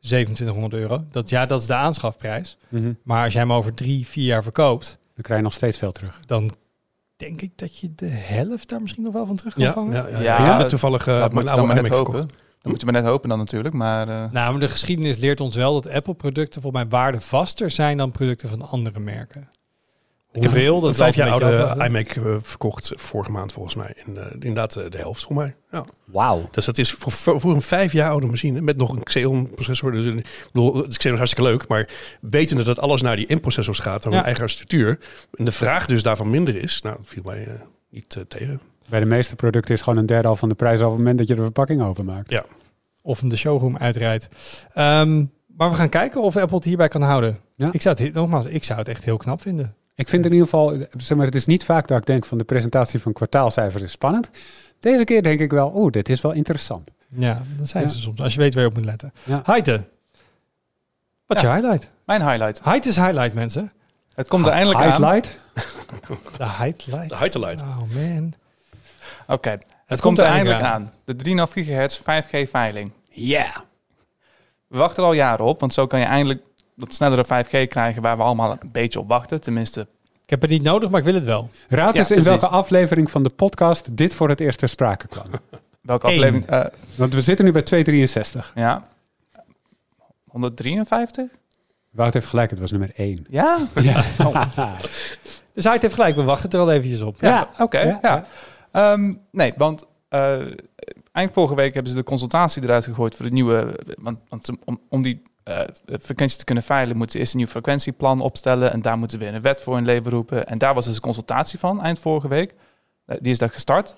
[0.00, 1.04] 2700 euro.
[1.10, 2.56] Dat, ja, dat is de aanschafprijs.
[2.68, 2.92] Mhm.
[3.02, 5.92] Maar als jij hem over drie, vier jaar verkoopt, Dan krijg je nog steeds veel
[5.92, 6.20] terug.
[6.26, 6.50] Dan
[7.16, 9.92] denk ik dat je de helft daar misschien nog wel van terug kan Ja, vangen.
[9.92, 12.12] ja, ja, Ja, ik heb dat- toevallig dat moet mijn oude maar net iMac hopen.
[12.18, 12.46] verkocht.
[12.62, 13.74] Dan moet je maar net hopen dan natuurlijk.
[13.74, 17.96] Maar eh, Nou, maar de geschiedenis leert ons wel dat Apple-producten volgens mij waardevaster zijn
[17.96, 19.48] dan producten van andere merken.
[20.32, 20.76] Ik heb Hoeveel?
[20.76, 23.94] een Dat vijf jaar oude iMac eh, verkocht vorige maand volgens mij.
[24.06, 25.54] En, eh, inderdaad de helft voor mij.
[25.72, 25.84] Ja.
[26.04, 26.48] Wauw.
[26.50, 29.92] Dus dat is voor, voor een vijf jaar oude machine met nog een Xeon processor.
[29.92, 31.88] Dus, ik bedoel, het Xeon is hartstikke leuk, maar
[32.20, 34.18] wetende dat alles naar die M-processors gaat, dan Ja.
[34.18, 34.98] een eigen architectuur,
[35.34, 37.48] en de vraag dus daarvan minder is, nou, viel mij
[37.90, 38.60] niet tegen.
[38.88, 41.18] Bij de meeste producten is gewoon een derde al van de prijs op het moment
[41.18, 42.42] dat je de verpakking openmaakt.
[43.02, 44.28] Of hem de showroom uitrijdt.
[44.74, 47.38] Ehm, maar we gaan kijken of Apple het hierbij kan houden.
[47.54, 47.68] Ja.
[47.72, 49.74] Ik zou het, nogmaals, ik zou het echt heel knap vinden.
[49.94, 52.38] Ik vind in ieder geval, zeg maar, het is niet vaak dat ik denk van
[52.38, 54.30] de presentatie van kwartaalcijfers is spannend.
[54.80, 56.90] Deze keer denk ik wel, oeh, dit is wel interessant.
[57.08, 57.88] Ja, dat zijn Ja.
[57.90, 58.20] ze soms.
[58.20, 59.12] Als je weet waar je op moet letten.
[59.24, 59.40] Ja.
[59.44, 59.84] Heite.
[61.26, 61.54] Wat is Ja.
[61.56, 61.90] je highlight?
[62.04, 62.60] mijn highlight.
[62.64, 63.72] Height is highlight, mensen.
[64.14, 64.90] Het komt er eindelijk aan.
[64.90, 65.38] Highlight?
[66.38, 67.08] De highlight.
[67.08, 67.60] De highlight.
[67.60, 68.32] Oh man.
[69.30, 70.92] Oké, het, komt komt er eindelijk aan.
[71.04, 72.92] De 3,5 gigahertz 5G veiling.
[73.08, 73.64] Ja.
[74.66, 76.42] We wachten er al jaren op, want zo kan je eindelijk
[76.76, 79.40] dat snellere 5G krijgen waar we allemaal een beetje op wachten.
[79.40, 79.80] Tenminste,
[80.24, 81.50] Ik heb het niet nodig, maar ik wil het wel.
[81.68, 82.24] Raad Ja, eens in precies.
[82.40, 85.26] welke aflevering van de podcast dit voor het eerst ter sprake kwam.
[85.80, 86.12] welke Eén.
[86.12, 86.46] aflevering?
[86.46, 86.64] eh,
[86.94, 88.52] Want we zitten nu bij 263.
[88.54, 88.82] ja.
[90.28, 91.30] 153?
[91.90, 93.26] Wout heeft gelijk, het was nummer 1.
[93.30, 93.58] Ja?
[93.82, 94.04] Ja.
[95.52, 97.16] Dus Height heeft gelijk, we wachten er al eventjes op.
[97.20, 97.80] Ja, oké.
[97.80, 98.24] Ja, ja.
[98.78, 100.46] Ehm, nee, want eh,
[101.12, 103.80] eind vorige week hebben ze de consultatie eruit gegooid voor de nieuwe...
[103.98, 105.60] Want, want om, om die eh,
[106.00, 108.72] frequentie te kunnen veilen, moeten ze eerst een nieuw frequentieplan opstellen.
[108.72, 110.46] En daar moeten ze weer een wet voor in leven roepen.
[110.46, 112.54] En daar was dus een consultatie van eind vorige week.
[113.04, 113.96] Eh, die is daar gestart.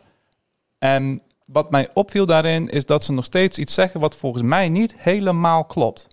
[0.78, 4.68] En wat mij opviel daarin is dat ze nog steeds iets zeggen wat volgens mij
[4.68, 6.06] niet helemaal klopt.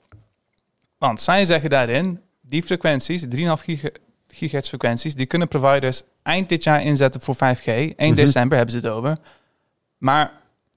[0.97, 3.89] Want zij zeggen daarin, die frequenties, 3,5 giga-
[4.27, 7.65] gigahertz frequenties, die kunnen providers eind dit jaar inzetten voor 5G.
[7.67, 8.15] 1 Mhm.
[8.15, 9.17] december hebben ze het over.
[9.97, 10.31] Maar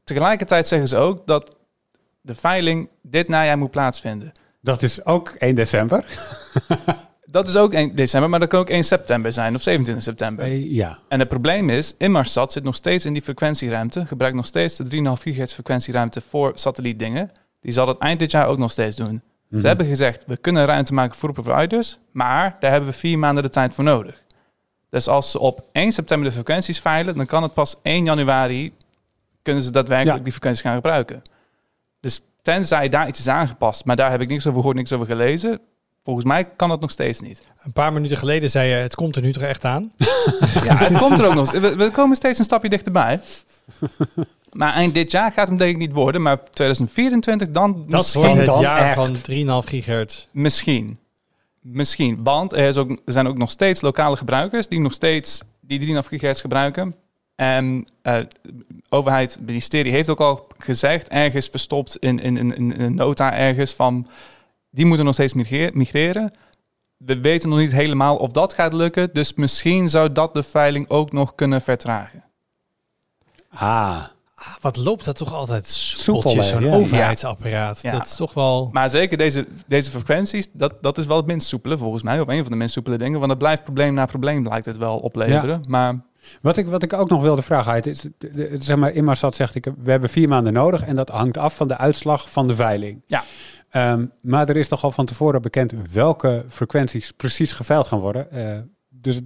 [0.04, 1.56] tegelijkertijd zeggen ze ook dat
[2.20, 4.32] de veiling dit najaar moet plaatsvinden.
[4.60, 6.04] Dat is ook 1 december.
[7.24, 10.44] Dat is ook 1 december, maar dat kan ook 1 september zijn of 27 september.
[10.44, 10.98] Eh, ja.
[11.08, 14.84] En het probleem is, Inmarsat zit nog steeds in die frequentieruimte, gebruikt nog steeds de
[14.84, 17.30] 3,5 gigahertz frequentieruimte voor satellietdingen.
[17.60, 19.22] Die zal dat eind dit jaar ook nog steeds doen.
[19.50, 19.60] Mhm.
[19.60, 23.18] Ze hebben gezegd, we kunnen ruimte maken voor de providers, maar daar hebben we vier
[23.18, 24.22] maanden de tijd voor nodig.
[24.90, 28.72] Dus als ze op 1 september de frequenties veilen, dan kan het pas 1 januari,
[29.42, 30.22] kunnen ze daadwerkelijk Ja.
[30.22, 31.22] die frequenties gaan gebruiken.
[32.00, 35.06] Dus tenzij daar iets is aangepast, maar daar heb ik niks over gehoord, niks over
[35.06, 35.60] gelezen,
[36.04, 37.46] volgens mij kan dat nog steeds niet.
[37.62, 39.92] Een paar minuten geleden zei je, het komt er nu toch echt aan?
[40.64, 41.50] Ja, het komt er ook nog.
[41.50, 43.20] We, we komen steeds een stapje dichterbij.
[44.52, 48.20] Maar eind dit jaar gaat hem denk ik niet worden, maar 2024 dan Dat misschien.
[48.20, 48.94] wordt het dan jaar echt.
[48.94, 49.16] van
[49.62, 50.26] 3,5 gigahertz.
[50.30, 50.98] Misschien.
[51.60, 52.22] Misschien.
[52.22, 55.80] Want er, is ook, er zijn ook nog steeds lokale gebruikers die nog steeds die
[56.02, 56.94] 3,5 gigahertz gebruiken.
[57.34, 62.54] En eh, de overheid, het ministerie heeft ook al gezegd, ergens verstopt in, in, in,
[62.56, 64.06] in een nota ergens van,
[64.70, 66.32] die moeten nog steeds migre- migreren.
[66.96, 70.88] We weten nog niet helemaal of dat gaat lukken, dus misschien zou dat de veiling
[70.88, 72.24] ook nog kunnen vertragen.
[73.50, 74.04] Ah.
[74.42, 76.74] Ah, wat loopt dat toch altijd Soepel, soepeltjes, zo'n Ja.
[76.74, 77.82] overheidsapparaat.
[77.82, 77.92] Ja.
[77.92, 78.68] Dat is toch wel...
[78.72, 82.20] Maar zeker deze, deze frequenties, dat, dat is wel het minst soepele volgens mij.
[82.20, 83.18] Of een van de minst soepele dingen.
[83.18, 85.64] Want het blijft probleem na probleem lijkt het wel opleveren.
[85.68, 86.00] Maar
[86.40, 88.04] Wat ik, wat ik ook nog wilde vragen, Heid, is,
[88.58, 91.56] zeg maar, Inmarsat zegt, ik, heb- we hebben vier maanden nodig en dat hangt af
[91.56, 93.02] van de uitslag van de veiling.
[93.06, 93.24] Ja.
[93.70, 98.30] Ehm, maar er is toch al van tevoren bekend welke frequenties precies geveild gaan worden.
[98.32, 99.20] Eh, dus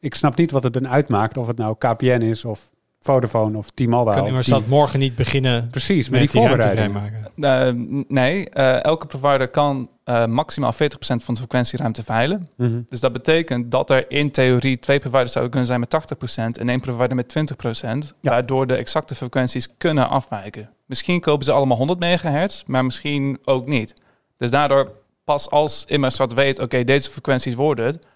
[0.00, 2.70] ik snap niet wat het dan uitmaakt, of het nou KPN is of
[3.12, 4.30] Vodafone of T-Mobile.
[4.32, 7.12] kan dat morgen niet beginnen Precies, met met die die ruimte voorbereiding.
[7.36, 7.98] vrijmaken.
[7.98, 10.76] eh, nee, eh, elke provider kan eh, maximaal 40%
[11.24, 12.48] van de frequentieruimte veilen.
[12.56, 12.80] Mhm.
[12.88, 16.68] Dus dat betekent dat er in theorie twee providers zouden kunnen zijn met 80% en
[16.68, 18.14] één provider met 20%.
[18.20, 18.30] Ja.
[18.30, 20.70] Waardoor de exacte frequenties kunnen afwijken.
[20.86, 23.94] Misschien kopen ze allemaal 100 megahertz, maar misschien ook niet.
[24.36, 24.90] Dus daardoor
[25.24, 28.06] pas als Inmarsat weet, oké, deze frequenties worden het.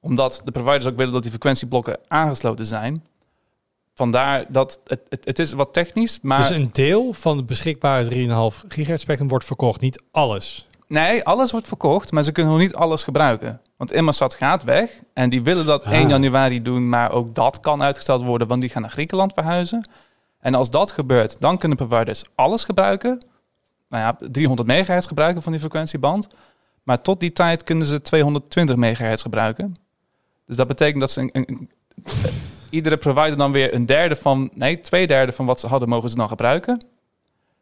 [0.00, 3.02] Omdat de providers ook willen dat die frequentieblokken aangesloten zijn.
[3.94, 6.38] Vandaar dat het, het, het is wat technisch, maar...
[6.38, 10.68] Dus een deel van het beschikbare 3,5 gigahertz spectrum wordt verkocht, niet alles.
[10.86, 13.60] Nee, alles wordt verkocht, maar ze kunnen nog niet alles gebruiken.
[13.76, 15.92] Want Inmarsat gaat weg en die willen dat Ah.
[15.92, 19.88] 1 januari doen, maar ook dat kan uitgesteld worden, want die gaan naar Griekenland verhuizen.
[20.40, 23.24] En als dat gebeurt, dan kunnen providers alles gebruiken.
[23.88, 26.28] Nou ja, 300 megahertz gebruiken van die frequentieband.
[26.82, 29.74] Maar tot die tijd kunnen ze 220 megahertz gebruiken.
[30.46, 31.70] Dus dat betekent dat ze een- een-
[32.70, 36.08] iedere provider dan weer een derde van, nee, twee derde van wat ze hadden, mogen
[36.08, 36.84] ze dan gebruiken.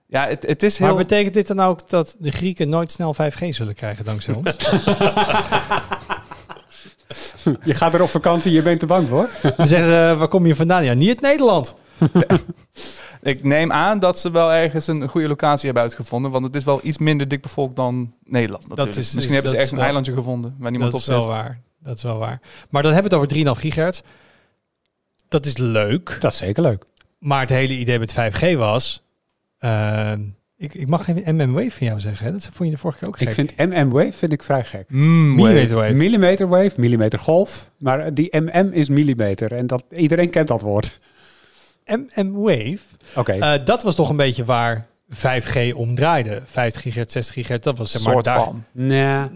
[0.06, 0.86] Ja, het, het is heel...
[0.86, 4.56] Maar betekent dit dan ook dat de Grieken nooit snel 5G zullen krijgen dankzij ons?
[7.64, 9.28] Je gaat er op vakantie, je bent te bang voor.
[9.56, 10.84] Dan zeggen ze, waar kom je vandaan?
[10.84, 11.74] Ja, niet uit Nederland.
[13.22, 16.30] Ik neem aan dat ze wel ergens een goede locatie hebben uitgevonden.
[16.30, 18.96] Want het is wel iets minder dik bevolkt dan Nederland natuurlijk.
[18.96, 21.06] is- Misschien is- hebben ze dat echt is een eilandje gevonden waar niemand dat op
[21.06, 21.30] is wel zit.
[21.30, 21.60] waar.
[21.82, 22.40] Dat is wel waar.
[22.70, 24.00] Maar dan hebben we het over 3,5 gigahertz.
[25.28, 26.16] Dat is leuk.
[26.20, 26.84] Dat is zeker leuk.
[27.18, 29.02] Maar het hele idee met 5G was...
[29.58, 30.12] eh,
[30.56, 32.26] ik, ik mag geen MM-wave van jou zeggen.
[32.26, 32.32] Hè?
[32.32, 33.28] Dat vond je de vorige keer ook gek.
[33.28, 34.84] Ik vind MM-wave vind ik vrij gek.
[34.90, 35.94] Mm, Millimeter wave.
[35.94, 37.70] Millimeter wave, millimeter golf.
[37.76, 39.52] Maar die MM is millimeter.
[39.52, 40.96] En dat, iedereen kent dat woord.
[41.86, 42.78] MM-wave,
[43.14, 43.32] Oké.
[43.32, 46.42] eh, dat was toch een beetje waar 5G om draaide.
[46.46, 48.12] 50 gigahertz, 60 gigahertz, dat was zeg maar...
[48.12, 48.64] soort daar, van.
[48.72, 49.26] nee.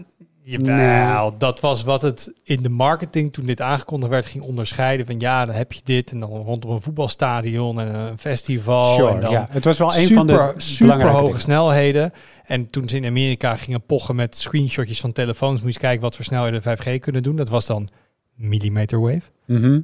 [0.45, 5.05] Jawel, dat was wat het in de marketing toen dit aangekondigd werd ging onderscheiden.
[5.05, 8.95] Van ja, dan heb je dit en dan rondom een voetbalstadion en een festival.
[8.95, 9.47] Sure, en dan ja.
[9.49, 11.41] Het was wel een super, van de super hoge dingen.
[11.41, 12.13] snelheden.
[12.45, 16.15] En toen ze in Amerika gingen pochen met screenshotjes van telefoons, moest je kijken wat
[16.15, 17.35] voor snelheden 5G kunnen doen.
[17.35, 17.89] Dat was dan
[18.35, 19.21] millimeter wave.
[19.45, 19.79] Mhm.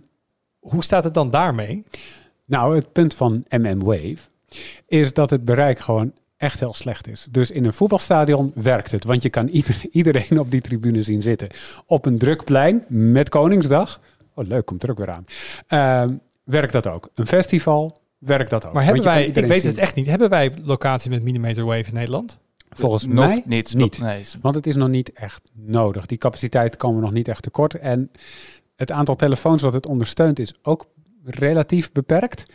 [0.60, 1.84] Hoe staat het dan daarmee?
[2.46, 4.18] Nou, het punt van MM-Wave
[4.88, 7.28] is dat het bereik gewoon echt heel slecht is.
[7.32, 11.22] Dus in een voetbalstadion werkt het, want je kan ieder- iedereen op die tribune zien
[11.22, 11.48] zitten.
[11.86, 14.00] Op een druk plein met Koningsdag,
[14.34, 15.26] oh leuk, komt er ook weer aan,
[15.68, 17.10] Ehm, werkt dat ook.
[17.14, 18.74] Een festival werkt dat ook.
[18.74, 19.70] Maar hebben wij, ik weet zien.
[19.70, 22.40] het echt niet, hebben wij locatie met millimeter wave in Nederland?
[22.70, 23.74] Volgens mij niet.
[23.74, 24.00] niet.
[24.00, 24.24] Nee.
[24.42, 26.06] Want het is nog niet echt nodig.
[26.06, 27.76] Die capaciteit komen nog niet echt tekort.
[27.76, 28.12] En
[28.76, 30.86] het aantal telefoons wat het ondersteunt is ook
[31.26, 32.46] relatief beperkt.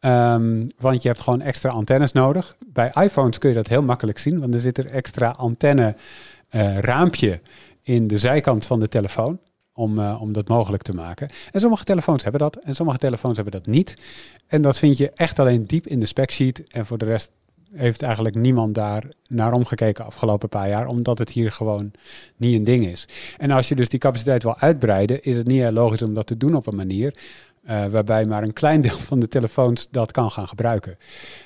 [0.00, 2.56] Ehm, want je hebt gewoon extra antennes nodig.
[2.66, 4.40] Bij iPhones kun je dat heel makkelijk zien.
[4.40, 5.94] Want er zit er extra antenne
[6.48, 7.40] eh, raampje
[7.82, 9.40] in de zijkant van de telefoon.
[9.72, 11.28] Om, eh, om dat mogelijk te maken.
[11.52, 12.56] En sommige telefoons hebben dat.
[12.56, 13.96] En sommige telefoons hebben dat niet.
[14.46, 16.68] En dat vind je echt alleen diep in de specsheet.
[16.68, 17.30] En voor de rest
[17.72, 21.90] heeft eigenlijk niemand daar naar omgekeken afgelopen paar jaar, omdat het hier gewoon
[22.36, 23.08] niet een ding is.
[23.36, 26.26] En als je dus die capaciteit wil uitbreiden, is het niet heel logisch om dat
[26.26, 27.14] te doen op een manier
[27.68, 30.98] eh, waarbij maar een klein deel van de telefoons dat kan gaan gebruiken.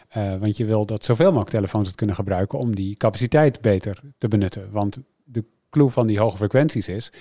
[0.08, 4.00] Eh, want je wil dat zoveel mogelijk telefoons het kunnen gebruiken om die capaciteit beter
[4.18, 4.68] te benutten.
[4.70, 7.12] Want de clue van die hoge frequenties is,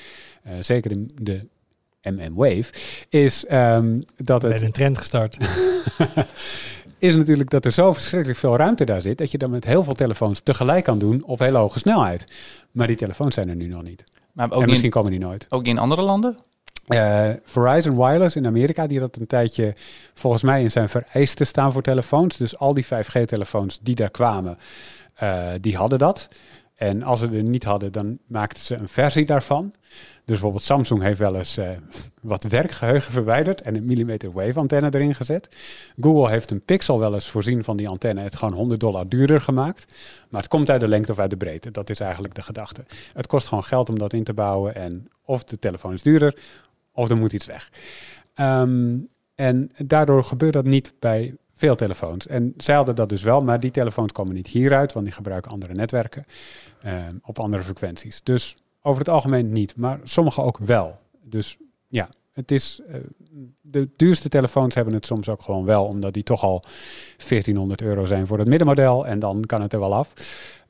[0.43, 1.47] eh, zeker de, de
[2.01, 2.73] MM-wave,
[3.09, 5.37] is ehm, dat Ben het een trend gestart.
[6.97, 9.83] is natuurlijk dat er zo verschrikkelijk veel ruimte daar zit, dat je dat met heel
[9.83, 12.25] veel telefoons tegelijk kan doen op hele hoge snelheid.
[12.71, 14.03] Maar die telefoons zijn er nu nog niet.
[14.31, 15.45] Maar ook, en misschien komen die nooit.
[15.49, 16.37] ook niet in andere landen?
[16.87, 19.73] Eh, Verizon Wireless in Amerika, die had een tijdje
[20.13, 22.37] volgens mij in zijn vereisten staan voor telefoons.
[22.37, 24.57] Dus al die 5G-telefoons die daar kwamen,
[25.13, 26.29] eh, die hadden dat.
[26.75, 29.73] En als ze er niet hadden, dan maakten ze een versie daarvan.
[30.25, 31.69] Dus bijvoorbeeld Samsung heeft wel eens eh,
[32.21, 35.49] wat werkgeheugen verwijderd en een millimeter wave antenne erin gezet.
[35.99, 39.41] Google heeft een Pixel wel eens voorzien van die antenne, het gewoon 100 dollar duurder
[39.41, 39.93] gemaakt.
[40.29, 41.71] Maar het komt uit de lengte of uit de breedte.
[41.71, 42.85] Dat is eigenlijk de gedachte.
[43.13, 46.35] Het kost gewoon geld om dat in te bouwen en of de telefoon is duurder
[46.91, 47.71] of er moet iets weg.
[48.33, 48.97] Ehm,
[49.35, 52.27] en daardoor gebeurt dat niet bij veel telefoons.
[52.27, 55.51] En zij hadden dat dus wel, maar die telefoons komen niet hieruit, want die gebruiken
[55.51, 56.25] andere netwerken
[56.81, 58.23] ehm, op andere frequenties.
[58.23, 60.99] Dus over het algemeen niet, maar sommige ook wel.
[61.23, 62.81] Dus ja, het is.
[62.87, 62.99] eh,
[63.61, 66.63] de duurste telefoons hebben het soms ook gewoon wel, omdat die toch al
[67.17, 70.13] 1400 euro zijn voor het middenmodel en dan kan het er wel af.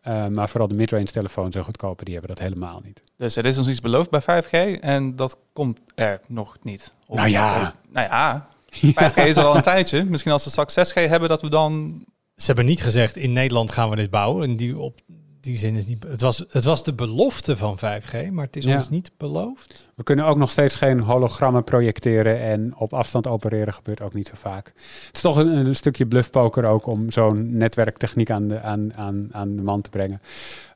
[0.01, 3.03] Eh, maar vooral de midrange telefoons en goedkope, die hebben dat helemaal niet.
[3.17, 6.93] Dus er is ons iets beloofd bij 5G en dat komt er nog niet.
[7.07, 7.73] Of- Nou ja.
[7.91, 10.03] Nou ja, 5G is er al een tijdje.
[10.03, 12.03] Misschien als we straks 6G hebben, dat we dan...
[12.35, 14.43] Ze hebben niet gezegd, in Nederland gaan we dit bouwen.
[14.49, 14.99] En die op
[15.41, 16.03] die zin is niet...
[16.03, 18.75] Het was, het was de belofte van 5G, maar het is Ja.
[18.75, 19.89] ons niet beloofd.
[19.95, 24.27] We kunnen ook nog steeds geen hologrammen projecteren en op afstand opereren gebeurt ook niet
[24.27, 24.65] zo vaak.
[25.05, 29.27] Het is toch een, een stukje bluffpoker ook om zo'n netwerktechniek aan de, aan, aan,
[29.31, 30.21] aan de man te brengen.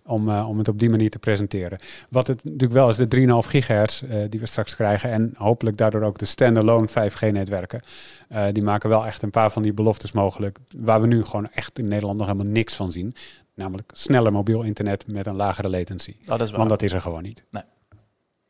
[0.07, 1.79] Om, eh, om het op die manier te presenteren.
[2.09, 3.07] Wat het natuurlijk wel is, de
[3.43, 5.11] 3,5 gigahertz eh, die we straks krijgen.
[5.11, 7.81] En hopelijk daardoor ook de standalone 5G-netwerken.
[8.29, 10.57] eh, die maken wel echt een paar van die beloftes mogelijk.
[10.77, 13.13] Waar we nu gewoon echt in Nederland nog helemaal niks van zien.
[13.55, 16.15] Namelijk sneller mobiel internet met een lagere latency.
[16.25, 16.57] Dat is wel.
[16.57, 17.43] Want dat is er gewoon niet.
[17.49, 17.63] Nee.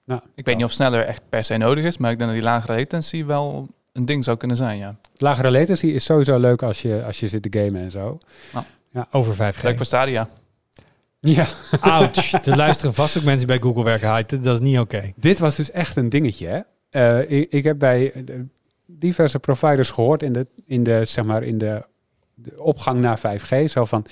[0.06, 2.40] Nou, Ik weet niet of sneller echt per se nodig is, maar ik denk dat
[2.40, 4.96] die lagere latency wel een ding zou kunnen zijn, ja.
[5.18, 8.18] Lagere latency is sowieso leuk als je, als je zit te gamen en zo.
[9.12, 9.62] Over 5G.
[9.62, 10.30] Leuk voor Stadia.
[11.20, 11.48] Ja,
[11.80, 12.32] Ouch.
[12.46, 14.42] Er luisteren vast ook mensen bij Google werken.
[14.42, 15.14] Dat is niet oké.
[15.16, 16.48] dit was dus echt een dingetje.
[16.48, 16.60] Hè?
[16.90, 18.22] Eh, ik, ik heb bij eh,
[18.86, 21.86] diverse providers gehoord in de, in de, zeg maar, in de,
[22.36, 23.64] de opgang naar 5G.
[23.66, 24.06] Zo van,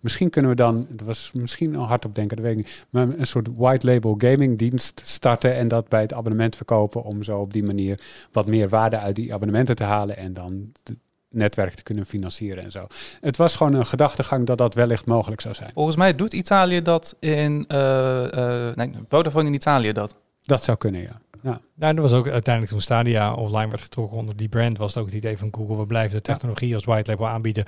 [0.00, 2.86] misschien kunnen we dan, dat was misschien al hard op denken, dat weet ik niet.
[2.90, 7.02] Maar een soort white label gaming dienst starten en dat bij het abonnement verkopen.
[7.02, 8.00] Om zo op die manier
[8.32, 10.16] wat meer waarde uit die abonnementen te halen.
[10.16, 10.96] En dan het
[11.30, 12.86] netwerk te kunnen financieren en zo.
[13.20, 15.70] Het was gewoon een gedachtegang dat dat wellicht mogelijk zou zijn.
[15.74, 17.64] Volgens mij doet Italië dat in...
[17.68, 20.16] eh eh nee, Vodafone in Italië dat.
[20.42, 21.20] Dat zou kunnen, ja.
[21.42, 21.60] Ja.
[21.74, 24.98] Nou, dat was ook uiteindelijk toen Stadia online werd getrokken onder die brand, was het
[25.02, 27.64] ook het idee van Google, we blijven de technologie als white label aanbieden.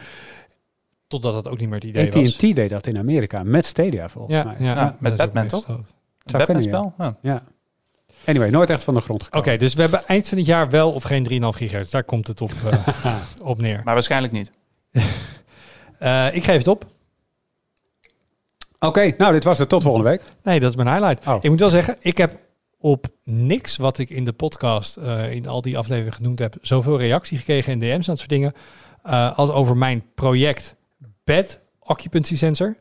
[1.06, 2.34] Totdat dat ook niet meer het idee was.
[2.34, 4.54] AT&T deed dat in Amerika met Stadia volgens Ja, mij.
[4.58, 5.66] ja, Ja, met Batman, toch?
[5.66, 6.38] ja.
[6.38, 6.94] Batman-spel?
[6.98, 7.16] Ja.
[7.22, 7.42] Ja.
[8.26, 9.58] Anyway, nooit echt van de grond Oké, gekomen.
[9.58, 11.90] dus we hebben eind van het jaar wel of geen 3,5 gigahertz.
[11.90, 13.80] Daar komt het op, eh, op neer.
[13.84, 14.50] Maar waarschijnlijk niet.
[15.98, 16.86] Eh, ik geef het op.
[18.78, 19.68] Oké, nou dit was het.
[19.68, 20.22] Tot volgende week.
[20.42, 21.26] Nee, dat is mijn highlight.
[21.26, 21.36] Oh.
[21.40, 22.38] Ik moet wel zeggen, ik heb
[22.82, 26.98] op niks wat ik in de podcast, eh, in al die afleveringen genoemd heb, zoveel
[26.98, 28.52] reactie gekregen in DM's en dat soort dingen,
[29.02, 30.76] eh, als over mijn project
[31.24, 32.76] Bed Occupancy Sensor.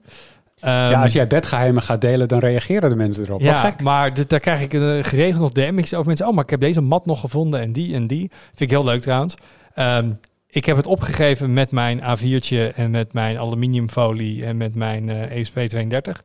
[0.55, 3.39] ja, Ehm, als jij bedgeheimen gaat delen, dan reageren de mensen erop.
[3.41, 3.81] Wat ja, gek.
[3.81, 6.27] maar dit- daar krijg ik eh, geregeld nog DM's over mensen.
[6.27, 8.29] Oh, maar ik heb deze mat nog gevonden en die en die.
[8.47, 9.35] Vind ik heel leuk trouwens.
[9.73, 10.11] Ehm,
[10.47, 15.31] ik heb het opgegeven met mijn A4'tje en met mijn aluminiumfolie en met mijn eh
[15.39, 16.23] ESP32.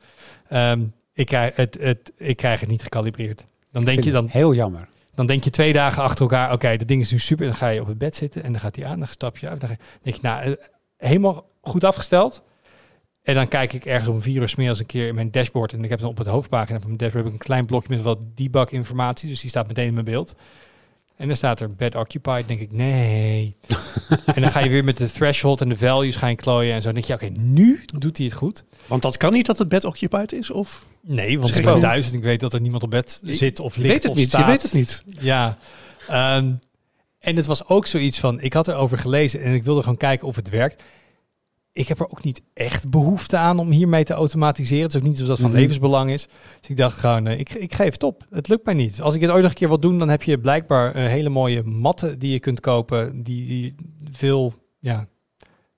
[0.49, 0.81] Ehm,
[1.13, 3.45] ik, krijg het, het, ik krijg het niet gecalibreerd.
[3.77, 4.89] Dan denk, je, dan, Heel jammer.
[5.15, 7.45] dan denk je twee dagen achter elkaar, oké, dat ding is nu super.
[7.45, 9.39] En dan ga je op het bed zitten en dan gaat hij aan, dan stap
[9.39, 9.61] je uit.
[9.61, 10.53] Dan denk je, nou, eh,
[10.97, 12.43] helemaal goed afgesteld.
[13.23, 15.73] En dan kijk ik ergens om vier uur 's middags een keer in mijn dashboard.
[15.73, 17.89] En ik heb dan op het hoofdpagina van mijn dashboard heb ik een klein blokje
[17.89, 19.29] met wat debug informatie.
[19.29, 20.35] Dus die staat meteen in mijn beeld.
[21.17, 22.49] En dan staat er bed occupied.
[22.49, 23.57] denk ik, nee.
[24.35, 26.93] en dan ga je weer met de threshold en de values gaan klooien en zo.
[26.93, 28.65] Dan denk je, oké, nu doet hij het goed.
[28.87, 30.51] Want dat kan niet dat het bed occupied is?
[30.51, 30.87] Of?
[31.01, 33.77] Nee, want ik ben thuis en ik weet dat er niemand op bed zit of
[33.77, 34.29] ligt weet het of niet.
[34.29, 34.41] staat.
[34.41, 35.05] Je weet het niet.
[35.21, 35.59] Ja.
[36.09, 36.53] Ehm,
[37.19, 40.29] en het was ook zoiets van, ik had erover gelezen en ik wilde gewoon kijken
[40.29, 40.83] of het werkt.
[41.77, 44.83] Ik heb er ook niet echt behoefte aan om hiermee te automatiseren.
[44.83, 45.59] Het is ook niet zo dat van Mhm.
[45.59, 46.27] levensbelang is.
[46.61, 48.27] Dus ik dacht gewoon, eh, ik, ik geef het op.
[48.31, 49.01] Het lukt mij niet.
[49.01, 51.29] Als ik het ooit nog een keer wil doen, dan heb je blijkbaar eh, hele
[51.29, 53.23] mooie matten die je kunt kopen.
[53.23, 53.75] Die, die
[54.11, 55.07] veel ja,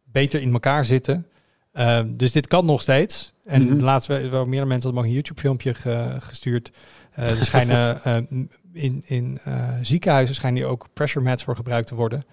[0.05, 1.27] beter in elkaar zitten.
[1.73, 3.33] Ehm, dus dit kan nog steeds.
[3.45, 3.85] En Mhm.
[3.85, 6.71] laatst wel meerdere mensen hadden ook een YouTube-filmpje ge- gestuurd.
[7.13, 8.01] Eh, er schijnen
[8.73, 9.41] in, in
[9.83, 12.25] ziekenhuizen schijnen hier ook pressure mats voor gebruikt te worden.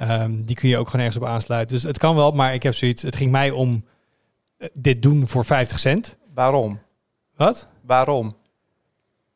[0.00, 1.74] Ehm, die kun je ook gewoon ergens op aansluiten.
[1.76, 3.02] Dus het kan wel, maar ik heb zoiets.
[3.02, 3.84] Het ging mij om
[4.56, 6.16] eh, dit doen voor 50 cent.
[6.34, 6.80] Waarom?
[7.36, 7.68] Wat?
[7.82, 8.36] Waarom?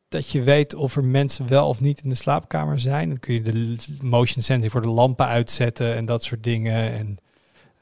[0.08, 3.08] Dat je weet of er mensen wel of niet in de slaapkamer zijn.
[3.08, 6.92] Dan kun je de motion sensing voor de lampen uitzetten en dat soort dingen.
[6.92, 7.18] En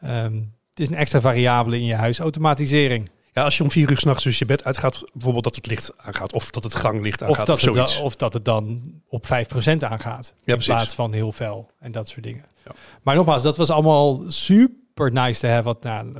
[0.00, 0.34] ehm,
[0.70, 2.18] het is een extra variabele in je huis.
[2.18, 3.10] Automatisering.
[3.32, 5.92] Ja, als je om vier uur s'nachts dus je bed uitgaat, bijvoorbeeld dat het licht
[5.98, 6.32] aangaat.
[6.32, 7.46] Of dat het ganglicht Of aangaat.
[7.46, 7.94] dat, Of, het zoiets.
[7.96, 9.28] dan, of dat het dan op 5%
[9.78, 10.34] aangaat.
[10.36, 10.66] in precies.
[10.66, 12.44] plaats van heel fel en dat soort dingen.
[12.64, 12.72] Ja.
[13.02, 15.72] Maar nogmaals, dat was allemaal super nice te hebben.
[15.72, 16.12] Wat, nou,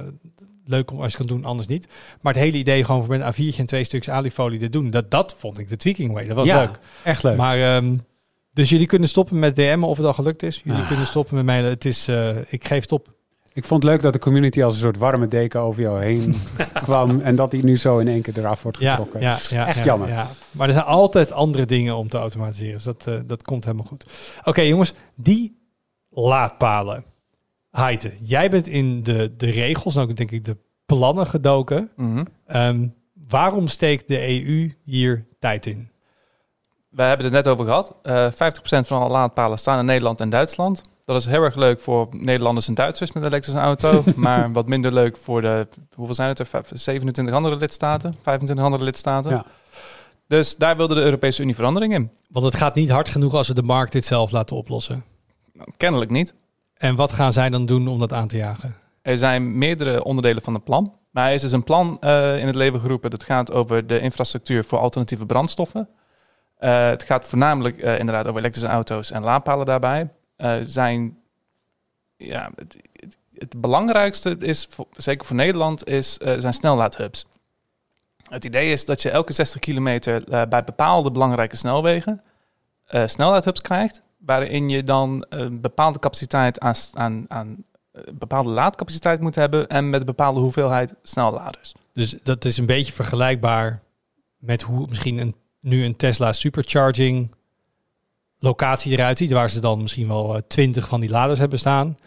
[0.65, 1.89] leuk om als je kan doen, anders niet.
[2.21, 4.91] Maar het hele idee gewoon voor met een A4'tje en twee stukjes alifolie te doen.
[4.91, 6.27] Dat, dat vond ik de tweaking way.
[6.27, 6.79] Dat was ja, leuk.
[7.05, 7.37] echt leuk.
[7.37, 7.97] Maar ehm,
[8.53, 10.61] dus jullie kunnen stoppen met DM'en of het al gelukt is.
[10.65, 10.87] Jullie Ah.
[10.89, 11.71] kunnen stoppen met mailen.
[11.71, 13.09] Het is, eh, ik geef het op.
[13.55, 16.35] Ik vond het leuk dat de community als een soort warme deken over jou heen
[16.83, 17.21] kwam.
[17.21, 19.21] En dat die nu zo in één keer eraf wordt Ja, getrokken.
[19.21, 20.09] ja, ja, Echt ja, jammer.
[20.09, 20.29] Ja.
[20.51, 22.75] Maar er zijn altijd andere dingen om te automatiseren.
[22.75, 24.07] Dus dat, eh, dat komt helemaal goed.
[24.45, 25.61] Oké jongens, die
[26.13, 27.05] laadpalen.
[27.71, 30.57] Heite, jij bent in de, de regels, nou denk ik de
[30.87, 31.91] plannen gedoken.
[31.97, 32.25] Mhm.
[32.47, 32.87] Ehm,
[33.29, 35.91] waarom steekt de EU hier tijd in?
[36.89, 37.95] We hebben het net over gehad.
[38.03, 40.83] Eh 50% van alle laadpalen staan in Nederland en Duitsland.
[41.05, 44.05] Dat is heel erg leuk voor Nederlanders en Duitsers met een elektrische auto.
[44.17, 46.47] maar wat minder leuk voor de, hoeveel zijn het er?
[46.47, 49.31] Vijf- 27 andere lidstaten, 25 andere lidstaten.
[49.31, 49.45] Ja.
[50.27, 52.11] Dus daar wilde de Europese Unie verandering in.
[52.29, 55.05] Want het gaat niet hard genoeg als we de markt dit zelf laten oplossen.
[55.77, 56.35] Kennelijk niet.
[56.75, 58.77] En wat gaan zij dan doen om dat aan te jagen?
[59.03, 61.01] Er zijn meerdere onderdelen van het plan.
[61.13, 63.11] Maar er is dus een plan eh, in het leven geroepen.
[63.11, 65.89] Dat gaat over de infrastructuur voor alternatieve brandstoffen.
[66.57, 70.09] Eh, het gaat voornamelijk eh, inderdaad over elektrische auto's en laadpalen daarbij.
[70.63, 71.19] Zijn,
[72.17, 77.27] ja, het, het, het belangrijkste is, voor- zeker voor Nederland, is, zijn snellaadhubs.
[78.29, 82.23] Het idee is dat je elke 60 kilometer bij bepaalde belangrijke snelwegen
[83.07, 84.03] snellaadhubs krijgt.
[84.25, 89.91] Waarin je dan een bepaalde capaciteit aan, aan, aan eh, bepaalde laadcapaciteit moet hebben en
[89.91, 91.75] met een bepaalde hoeveelheid snelladers.
[91.93, 93.83] Dus dat is een beetje vergelijkbaar
[94.39, 97.35] met hoe misschien een, nu een Tesla supercharging
[98.39, 101.99] locatie eruit ziet, waar ze dan misschien wel eh, twintig van die laders hebben staan.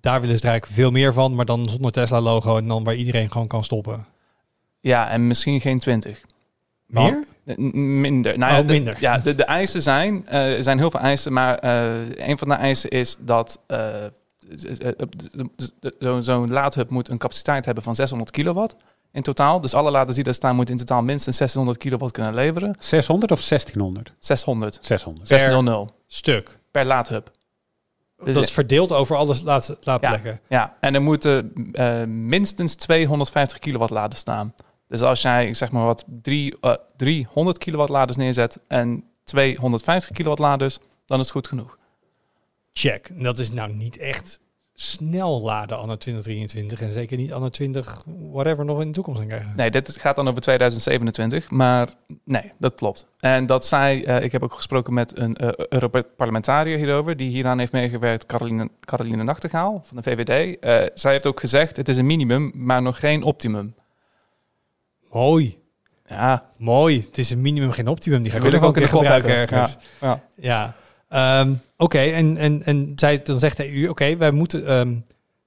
[0.00, 2.94] Daar willen ze eigenlijk veel meer van, maar dan zonder Tesla logo en dan waar
[2.94, 4.06] iedereen gewoon kan stoppen.
[4.80, 6.20] Ja, en misschien geen 20.
[6.86, 7.24] Meer?
[7.56, 8.38] Minder.
[8.38, 8.96] Nou, ja, Oh, de- minder.
[9.00, 12.48] ja, de, de eisen zijn, eh, er zijn heel veel eisen, maar eh, een van
[12.48, 13.60] de eisen is dat
[14.56, 14.78] z-
[16.20, 18.74] zo'n laadhub moet een capaciteit hebben van 600 kilowatt
[19.12, 19.60] in totaal.
[19.60, 22.74] Dus alle laders die daar staan moeten in totaal minstens 600 kilowatt kunnen leveren.
[22.78, 24.12] 600 of 1600?
[24.18, 24.78] 600.
[24.80, 25.28] 600.
[25.28, 26.58] 600 Stuk.
[26.70, 27.30] per laadhub.
[28.24, 30.40] Dus dat is verdeeld over alle laad, laadplekken.
[30.48, 31.52] Ja, en er moeten
[32.28, 34.54] minstens 250 kilowatt laders staan.
[34.90, 40.16] Dus als jij zeg maar wat drie, eh, 300 kilowatt laders neerzet en twee 150
[40.16, 41.78] kilowatt laders, dan is het goed genoeg.
[42.72, 43.10] Check.
[43.22, 44.40] Dat is nou niet echt
[44.74, 49.28] snel laden anno 2023 en zeker niet anno 20 whatever nog in de toekomst gaan
[49.28, 49.52] krijgen.
[49.56, 51.88] Nee, dit gaat dan over 2027, maar
[52.24, 53.06] nee, dat klopt.
[53.18, 57.58] En dat zij, eh, ik heb ook gesproken met een uh, Europarlementariër hierover, die hieraan
[57.58, 60.64] heeft meegewerkt, Caroline, Caroline Nachtegaal van de VVD.
[60.64, 63.74] Uh, zij heeft ook gezegd, het is een minimum, maar nog geen optimum.
[65.10, 65.58] Mooi.
[66.08, 66.44] Ja.
[66.56, 67.00] Mooi.
[67.00, 68.22] Het is een minimum, geen optimum.
[68.22, 69.76] Die ga ik wil ook ook in gebruiken ergens.
[70.00, 70.20] Ja.
[70.34, 70.74] Ja.
[71.08, 74.94] Ehm, Oké, en, en, en zij, dan zegt de EU, oké, wij moeten ehm,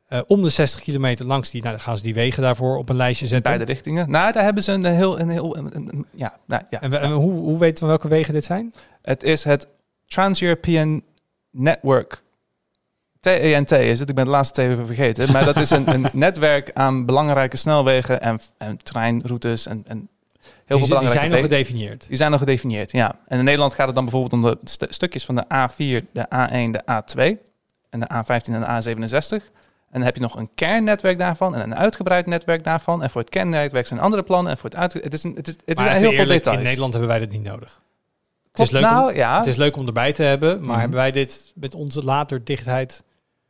[0.07, 2.89] eh, om de 60 kilometer langs die, nou dan gaan ze die wegen daarvoor op
[2.89, 3.51] een lijstje In zetten.
[3.53, 4.09] beide richtingen.
[4.09, 6.82] Nou, daar hebben ze een heel, een heel, een- een- een- ja, nou, ja.
[6.82, 8.74] En, we- en hoe, hoe weten we welke wegen dit zijn?
[9.01, 9.68] Het is het
[10.07, 11.01] Trans-European
[11.51, 12.22] Network.
[13.24, 15.32] TENT is het, ik ben de laatste twee even vergeten.
[15.32, 20.07] Maar dat is een, een netwerk aan belangrijke snelwegen en, en treinroutes en, en heel
[20.41, 22.07] die, veel die belangrijke zijn nog gedefinieerd.
[22.07, 23.15] Die zijn nog gedefinieerd, ja.
[23.28, 26.26] En in Nederland gaat het dan bijvoorbeeld om de st- stukjes van de A4, de
[26.26, 27.51] A1, de A2
[27.89, 29.28] en de A15 en de A67.
[29.91, 33.03] En dan heb je nog een kernnetwerk daarvan en een uitgebreid netwerk daarvan.
[33.03, 34.51] En voor het kernnetwerk zijn andere plannen.
[34.51, 34.93] En voor het uit...
[34.93, 36.57] Het is, een, het is, het Maar is heel veel eerlijk, details.
[36.57, 37.82] in Nederland hebben wij dit niet nodig.
[38.51, 40.80] Het is, leuk nou, om, ja, het is leuk om erbij te hebben, maar Mhm.
[40.80, 43.03] hebben wij dit met onze laterdichtheid...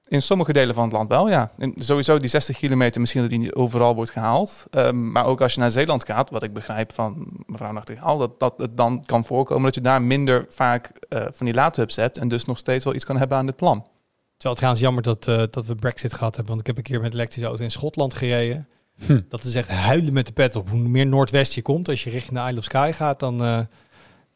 [0.08, 1.52] in sommige delen van het land wel, ja.
[1.58, 4.66] En sowieso die 60 kilometer, misschien dat die niet overal wordt gehaald.
[4.70, 8.40] Ehm, maar ook als je naar Zeeland gaat, wat ik begrijp van mevrouw Nachtegaal, dat,
[8.40, 12.18] dat het dan kan voorkomen dat je daar minder vaak eh, van die laadhubs hebt.
[12.18, 13.82] En dus nog steeds wel iets kan hebben aan dit plan.
[14.38, 16.92] Terwijl het trouwens jammer dat, eh, dat we Brexit gehad hebben, want ik heb een
[16.92, 18.68] keer met elektrische auto in Schotland gereden.
[19.06, 19.22] Hm.
[19.30, 20.70] Dat is echt huilen met de pet op.
[20.70, 23.60] Hoe meer noordwest je komt, als je richting de Isle of Sky gaat, dan eh,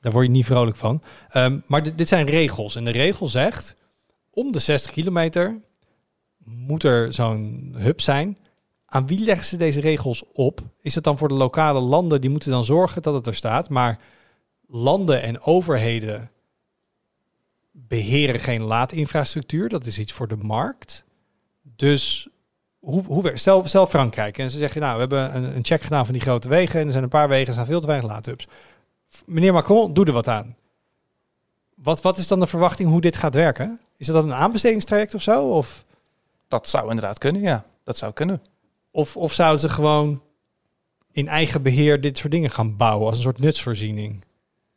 [0.02, 1.02] daar word je niet vrolijk van.
[1.30, 2.76] Ehm, maar dit zijn regels.
[2.76, 3.76] En de regel zegt,
[4.38, 5.62] om de 60 kilometer
[6.44, 8.38] moet er zo'n hub zijn.
[8.86, 10.62] Aan wie leggen ze deze regels op?
[10.82, 12.22] Is het dan voor de lokale landen?
[12.22, 13.70] Die moeten dan zorgen dat het er staat.
[13.70, 14.00] Maar
[14.68, 16.32] landen en overheden
[17.72, 19.70] beheren geen laadinfrastructuur.
[19.70, 21.06] Dat is iets voor de markt.
[21.62, 22.28] Dus
[22.80, 26.06] hoe, hoe stel, stel Frankrijk en ze zeggen, nou, we hebben een, een check gedaan
[26.06, 28.10] van die grote wegen en er zijn een paar wegen, er staan veel te weinig
[28.10, 28.48] laadhubs.
[29.26, 30.56] Meneer Macron, doe er wat aan.
[31.84, 33.80] Wat, wat is dan de verwachting hoe dit gaat werken?
[33.98, 35.50] Is dat een aanbestedingstraject of zo?
[35.50, 35.86] Of,
[36.48, 37.66] Dat zou inderdaad kunnen, ja.
[37.84, 38.42] Dat zou kunnen.
[38.92, 40.22] of, of zouden ze gewoon
[41.12, 44.24] in eigen beheer dit soort dingen gaan bouwen als een soort nutsvoorziening?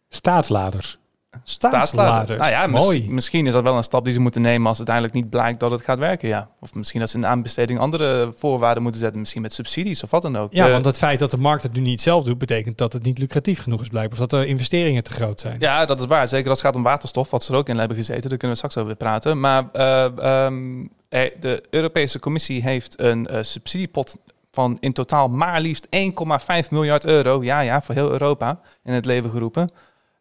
[0.08, 0.98] Staatsladers.
[1.44, 2.38] Staatsladers.
[2.38, 3.10] Nou ja, mis- Mooi.
[3.10, 5.70] misschien is dat wel een stap die ze moeten nemen als uiteindelijk niet blijkt dat
[5.70, 6.48] het gaat werken, ja.
[6.60, 9.20] Of misschien dat ze in de aanbesteding andere voorwaarden moeten zetten.
[9.20, 10.52] Misschien met subsidies of wat dan ook.
[10.52, 12.92] Ja, Eh, want het feit dat de markt het nu niet zelf doet, betekent dat
[12.92, 14.20] het niet lucratief genoeg is blijkbaar.
[14.20, 15.56] Of dat de investeringen te groot zijn.
[15.58, 16.28] Ja, dat is waar.
[16.28, 18.28] Zeker als het gaat om waterstof, wat ze er ook in hebben gezeten.
[18.28, 19.40] Daar kunnen we straks over praten.
[19.40, 20.04] Maar eh,
[20.44, 24.16] ehm, eh, de Europese Commissie heeft een subsidiepot
[24.52, 27.42] van in totaal maar liefst 1,5 miljard euro.
[27.42, 29.70] Ja, ja, voor heel Europa in het leven geroepen.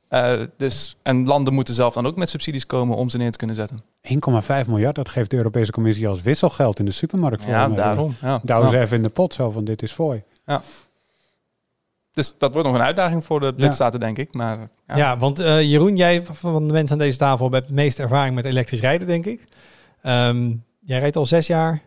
[0.10, 3.38] Eh, dus, en landen moeten zelf dan ook met subsidies komen om ze neer te
[3.38, 3.80] kunnen zetten.
[4.02, 7.44] 1,5 miljard, dat geeft de Europese Commissie als wisselgeld in de supermarkt.
[7.44, 7.78] voor Ja, mij.
[7.78, 8.16] daarom.
[8.22, 8.40] Ja.
[8.44, 8.78] Douwen Ja.
[8.78, 10.24] ze even in de pot zo van dit is voor je.
[12.12, 14.34] Dus dat wordt nog een uitdaging voor de lidstaten, denk ik.
[14.34, 14.96] Maar ja.
[14.98, 18.36] Ja, want eh, Jeroen, jij van de mensen aan deze tafel hebt het meeste ervaring
[18.36, 19.44] met elektrisch rijden, denk ik.
[20.02, 21.82] Ehm, jij rijdt al zes jaar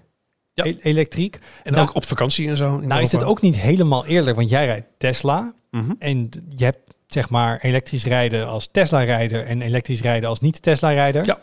[0.53, 0.65] Ja.
[0.65, 1.39] e- elektriek.
[1.63, 2.79] En Nou- ook op vakantie en zo.
[2.79, 5.53] in Nou is het ook niet helemaal eerlijk, want jij rijdt Tesla.
[5.71, 5.93] Mhm.
[5.99, 11.25] En je hebt zeg maar elektrisch rijden als Tesla-rijder en elektrisch rijden als niet-Tesla-rijder.
[11.27, 11.39] Ja.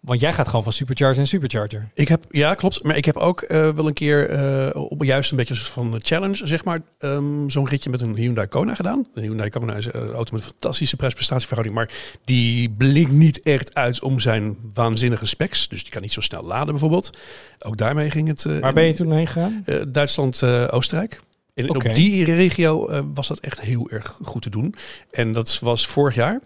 [0.00, 1.88] Want jij gaat gewoon van supercharger en supercharger.
[1.94, 2.82] Ik heb, ja, klopt.
[2.82, 5.98] Maar ik heb ook eh, wel een keer eh, op juist een beetje van de
[6.02, 9.06] challenge, zeg maar, ehm, zo'n ritje met een Hyundai Kona gedaan.
[9.14, 11.90] De Hyundai Kona is een auto met een fantastische prijs-prestatieverhouding, maar
[12.24, 15.68] die blinkt niet echt uit om zijn waanzinnige specs.
[15.68, 17.10] Dus die kan niet zo snel laden bijvoorbeeld.
[17.58, 18.44] Ook daarmee ging het.
[18.44, 19.62] eh, Waar ben je toen heen gegaan?
[19.66, 21.20] eh, Duitsland, eh, Oostenrijk.
[21.54, 24.74] En op die regio eh, was dat echt heel erg goed te doen.
[25.10, 26.40] En dat was vorig jaar.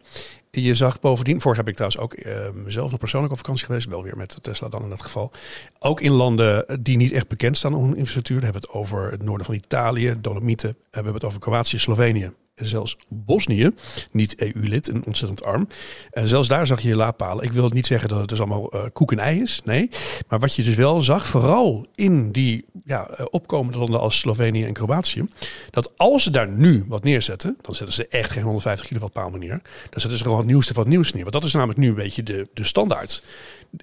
[0.50, 3.88] Je zag bovendien, vorig ben ik trouwens ook eh, mezelf nog persoonlijk op vakantie geweest.
[3.88, 5.32] Wel weer met Tesla dan in dat geval.
[5.78, 8.36] Ook in landen die niet echt bekend staan om hun infrastructuur.
[8.36, 10.70] Dan hebben we het over het noorden van Italië, Dolomieten.
[10.70, 12.32] Eh, we hebben het over Kroatië, Slovenië.
[12.62, 13.70] Zelfs Bosnië,
[14.12, 15.68] niet EU-lid en ontzettend arm.
[16.10, 17.44] En zelfs daar zag je laadpalen.
[17.44, 19.60] Ik wil niet zeggen dat het dus allemaal eh, koek en ei is.
[19.64, 19.90] Nee.
[20.28, 24.64] Maar wat je dus wel zag, vooral in die ja, eh, opkomende landen als Slovenië
[24.64, 25.28] en Kroatië.
[25.70, 29.30] Dat als ze daar nu wat neerzetten, dan zetten ze echt geen 150 kilowatt paal
[29.30, 29.60] meer neer.
[29.90, 31.22] Dan zetten ze gewoon het nieuwste van het nieuws neer.
[31.22, 33.22] Want dat is namelijk nu een beetje de, de standaard.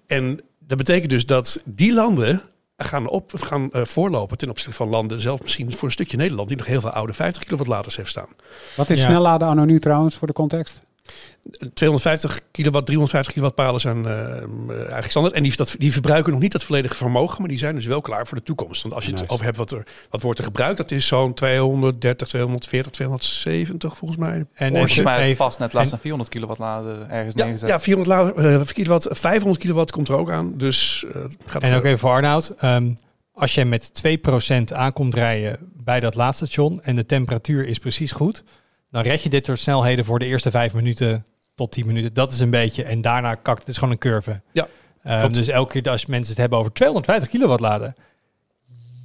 [0.07, 2.41] En dat betekent dus dat die landen
[2.77, 6.47] gaan, op, gaan eh, voorlopen ten opzichte van landen, zelfs misschien voor een stukje Nederland,
[6.47, 8.29] die nog heel veel oude 50 kilowatt laders heeft staan.
[8.75, 9.05] Wat is Ja.
[9.05, 10.81] snelladen anno nu trouwens voor de context?
[11.73, 15.35] 250 kilowatt, 350 kilowatt palen zijn uh, eigenlijk standaard.
[15.35, 18.01] En die, dat, die verbruiken nog niet het volledige vermogen, maar die zijn dus wel
[18.01, 18.81] klaar voor de toekomst.
[18.81, 21.33] Want als je het over hebt wat, er, wat wordt er gebruikt, dat is zo'n
[21.33, 24.45] 230, 240, 270 volgens mij.
[24.53, 27.69] En volgens mij vast net laatst een 400 kilowatt laden ergens ja, neergezet.
[27.69, 30.57] Ja, 400 uh, kilowatt, 500 kilowatt komt er ook aan.
[30.57, 32.55] Dus uh, gaat En ook even voor Arnoud.
[32.63, 32.95] Um,
[33.33, 33.91] als je met
[34.71, 38.43] 2% aankomt rijden bij dat laadstation en de temperatuur is precies goed,
[38.93, 41.25] dan red je dit door snelheden voor de eerste vijf minuten
[41.55, 42.13] tot 10 minuten.
[42.13, 42.83] Dat is een beetje.
[42.83, 44.41] En daarna kakt het is gewoon een curve.
[44.51, 44.67] Ja.
[45.23, 47.95] Um, dus elke keer als mensen het hebben over 250 kilowatt laden.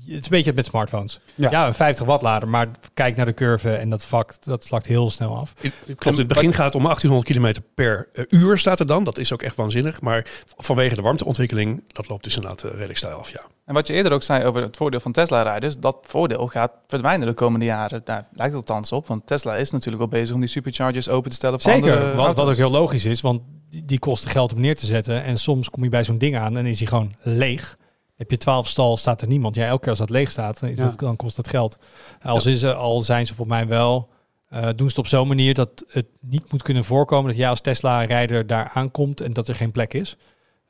[0.08, 1.20] Het is een beetje met smartphones.
[1.34, 1.50] Ja.
[1.50, 4.86] ja, een 50 watt lader, maar kijk naar de curve en dat vakt, dat slakt
[4.86, 5.54] heel snel af.
[5.84, 9.04] Klopt, in het begin gaat het om 1800 kilometer per uh, uur staat er dan.
[9.04, 10.00] Dat is ook echt waanzinnig.
[10.00, 13.40] Maar vanwege de warmteontwikkeling, dat loopt dus inderdaad uh, redelijk stijl af, ja.
[13.64, 17.26] En wat je eerder ook zei over het voordeel van Tesla-rijders, dat voordeel gaat verdwijnen
[17.26, 18.00] de komende jaren.
[18.04, 21.30] Daar lijkt het althans op, want Tesla is natuurlijk al bezig om die superchargers open
[21.30, 23.40] te stellen voor Zeker, andere wat, wat ook heel logisch is, want
[23.70, 25.22] die, die kosten geld om neer te zetten.
[25.22, 27.76] En soms kom je bij zo'n ding aan en is hij gewoon leeg.
[28.18, 29.54] Heb je 12 stal, staat er niemand.
[29.54, 31.78] Ja, elke keer als dat leeg staat, is dat, dan kost dat geld.
[32.22, 34.08] Als is er, al zijn ze voor mij wel,
[34.52, 37.48] uh, doen ze het op zo'n manier dat het niet moet kunnen voorkomen dat jij
[37.48, 40.16] als Tesla-rijder daar aankomt en dat er geen plek is.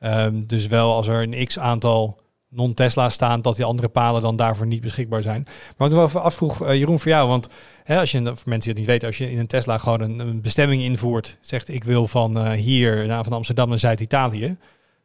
[0.01, 4.37] Um, dus wel als er een x aantal non-Tesla staan, dat die andere palen dan
[4.37, 5.43] daarvoor niet beschikbaar zijn.
[5.45, 7.49] Maar wat ik wel even afvroeg, uh, Jeroen, voor jou, want
[7.85, 10.01] hè, als je, voor mensen die het niet weten, als je in een Tesla gewoon
[10.01, 14.57] een, een bestemming invoert, zegt ik wil van uh, hier, naar van Amsterdam naar Zuid-Italië,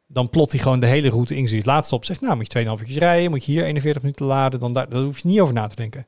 [0.07, 1.55] dan plot hij gewoon de hele route in.
[1.55, 4.25] Het laatste op zegt, nou moet je 2,5 uur rijden, moet je hier 41 minuten
[4.25, 6.05] laden, dan daar, daar hoef je niet over na te denken.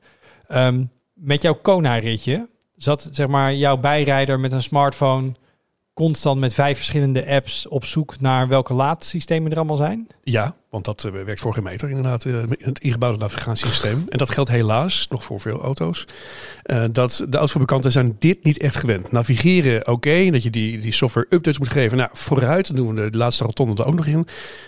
[0.48, 5.32] Um, met jouw Kona-ritje zat zeg maar jouw bijrijder met een smartphone
[5.94, 10.06] constant met vijf verschillende apps op zoek naar welke laadsystemen er allemaal zijn?
[10.22, 14.04] Ja, want dat uh, werkt voor geen meter inderdaad, uh, het ingebouwde navigatiesysteem.
[14.08, 16.06] en dat geldt helaas nog voor veel auto's.
[16.66, 19.12] Uh, dat de autofabrikanten zijn dit niet echt gewend.
[19.12, 21.96] Navigeren oké, okay, dat je die, die software updates moet geven.
[21.96, 24.26] Nou, vooruit doen we de laatste rotonde er ook nog in.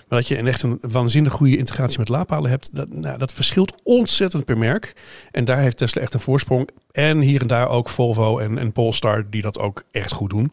[0.09, 3.33] Maar dat je een echt een waanzinnig goede integratie met laadpalen hebt, dat, nou, dat
[3.33, 4.95] verschilt ontzettend per merk.
[5.31, 6.69] En daar heeft Tesla echt een voorsprong.
[6.93, 10.53] En hier en daar ook Volvo en, en Polestar die dat ook echt goed doen.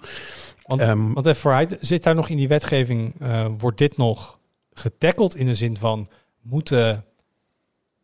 [0.65, 4.37] Want, um, want even vooruit, zit daar nog in die wetgeving, uh, wordt dit nog
[4.75, 6.07] getackeld in de zin van
[6.41, 7.05] moeten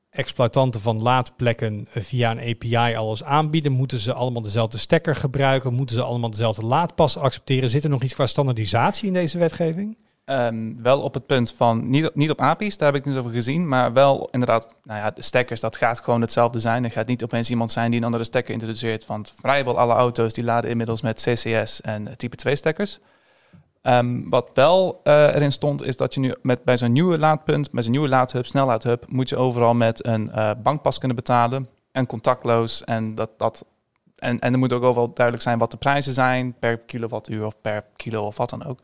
[0.10, 3.72] exploitanten van laadplekken via een API alles aanbieden?
[3.72, 5.74] Moeten ze allemaal dezelfde stekker gebruiken?
[5.74, 7.70] Moeten ze allemaal dezelfde laadpas accepteren?
[7.70, 9.98] Zit er nog iets qua standaardisatie in deze wetgeving?
[10.26, 13.32] Um, wel op het punt van, niet, niet op API's, daar heb ik niet over
[13.32, 16.84] gezien, maar wel inderdaad, nou ja, de stekkers, dat gaat gewoon hetzelfde zijn.
[16.84, 20.34] Er gaat niet opeens iemand zijn die een andere stekker introduceert, want vrijwel alle auto's
[20.34, 23.00] die laden inmiddels met CCS en type 2 stekkers.
[23.84, 27.72] Um, wat wel uh, erin stond, is dat je nu met, bij zo'n nieuwe laadpunt,
[27.72, 32.06] met zo'n nieuwe laadhub, snellaadhub, moet je overal met een uh, bankpas kunnen betalen en
[32.06, 32.84] contactloos.
[32.84, 33.66] En, dat, dat,
[34.16, 37.62] en, en er moet ook overal duidelijk zijn wat de prijzen zijn per kilowattuur of
[37.62, 38.80] per kilo of wat dan ook.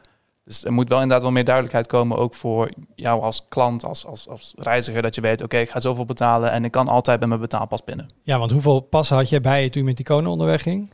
[0.45, 4.05] Dus er moet wel inderdaad wel meer duidelijkheid komen, ook voor jou als klant, als,
[4.05, 7.19] als, als reiziger, dat je weet, oké, ik ga zoveel betalen en ik kan altijd
[7.19, 8.09] bij mijn betaalpas pinnen.
[8.23, 10.93] Ja, want hoeveel passen had je bij je toen je met die konen onderweg ging?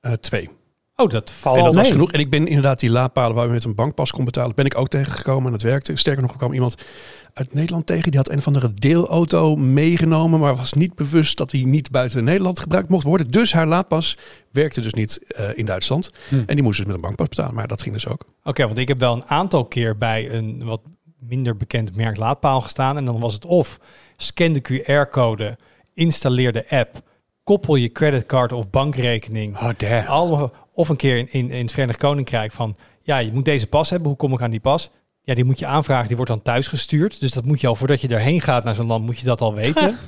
[0.00, 0.48] Uh, twee.
[0.96, 2.12] Oh, dat valt En dat was genoeg.
[2.12, 4.76] En ik ben inderdaad die laadpalen waar we met een bankpas kon betalen, ben ik
[4.76, 5.96] ook tegengekomen en dat werkte.
[5.96, 6.84] Sterker nog, er kwam iemand
[7.32, 8.10] uit Nederland tegen.
[8.10, 12.24] Die had een of andere deelauto meegenomen, maar was niet bewust dat die niet buiten
[12.24, 13.30] Nederland gebruikt mocht worden.
[13.30, 14.18] Dus haar laadpas
[14.50, 16.10] werkte dus niet uh, in Duitsland.
[16.28, 16.42] Hm.
[16.46, 18.20] En die moest dus met een bankpas betalen, maar dat ging dus ook.
[18.22, 20.80] Oké, okay, want ik heb wel een aantal keer bij een wat
[21.18, 22.96] minder bekend merk laadpaal gestaan.
[22.96, 23.80] En dan was het of
[24.16, 25.58] scan de QR-code,
[25.94, 27.00] installeer de app,
[27.42, 29.56] koppel je creditcard of bankrekening.
[29.56, 30.06] Oh, damn.
[30.06, 33.66] Allemaal, of een keer in, in, in het Verenigd Koninkrijk van, ja, je moet deze
[33.66, 34.08] pas hebben.
[34.08, 34.90] Hoe kom ik aan die pas?
[35.22, 36.06] Ja, die moet je aanvragen.
[36.06, 37.20] Die wordt dan thuis gestuurd.
[37.20, 39.40] Dus dat moet je al, voordat je daarheen gaat naar zo'n land, moet je dat
[39.40, 39.98] al weten.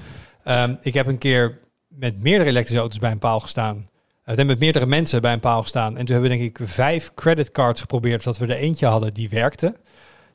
[0.44, 1.58] um, ik heb een keer
[1.88, 3.88] met meerdere elektrische auto's bij een paal gestaan.
[4.24, 5.96] En met meerdere mensen bij een paal gestaan.
[5.96, 9.28] En toen hebben we denk ik vijf creditcards geprobeerd, dat we er eentje hadden die
[9.28, 9.76] werkte.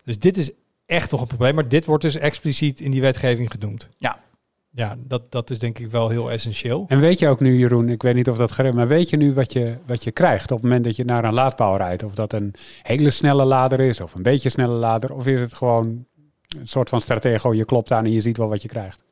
[0.04, 0.52] Dus dit is
[0.86, 1.56] echt nog een probleem.
[1.56, 3.90] Maar dit wordt dus expliciet in die wetgeving genoemd.
[3.98, 4.20] Ja,
[4.74, 6.86] ja, dat, dat is denk ik wel heel essentieel.
[6.88, 9.18] En weet je ook nu, Jeroen, ik weet niet of dat gerecht, maar weet je
[9.18, 12.04] nu wat je, wat je krijgt op het moment dat je naar een laadpaal rijdt?
[12.04, 15.54] Of dat een hele snelle lader is, of een beetje snelle lader, of is het
[15.54, 16.06] gewoon
[16.60, 19.04] een soort van stratego, je klopt aan en je ziet wel wat je krijgt?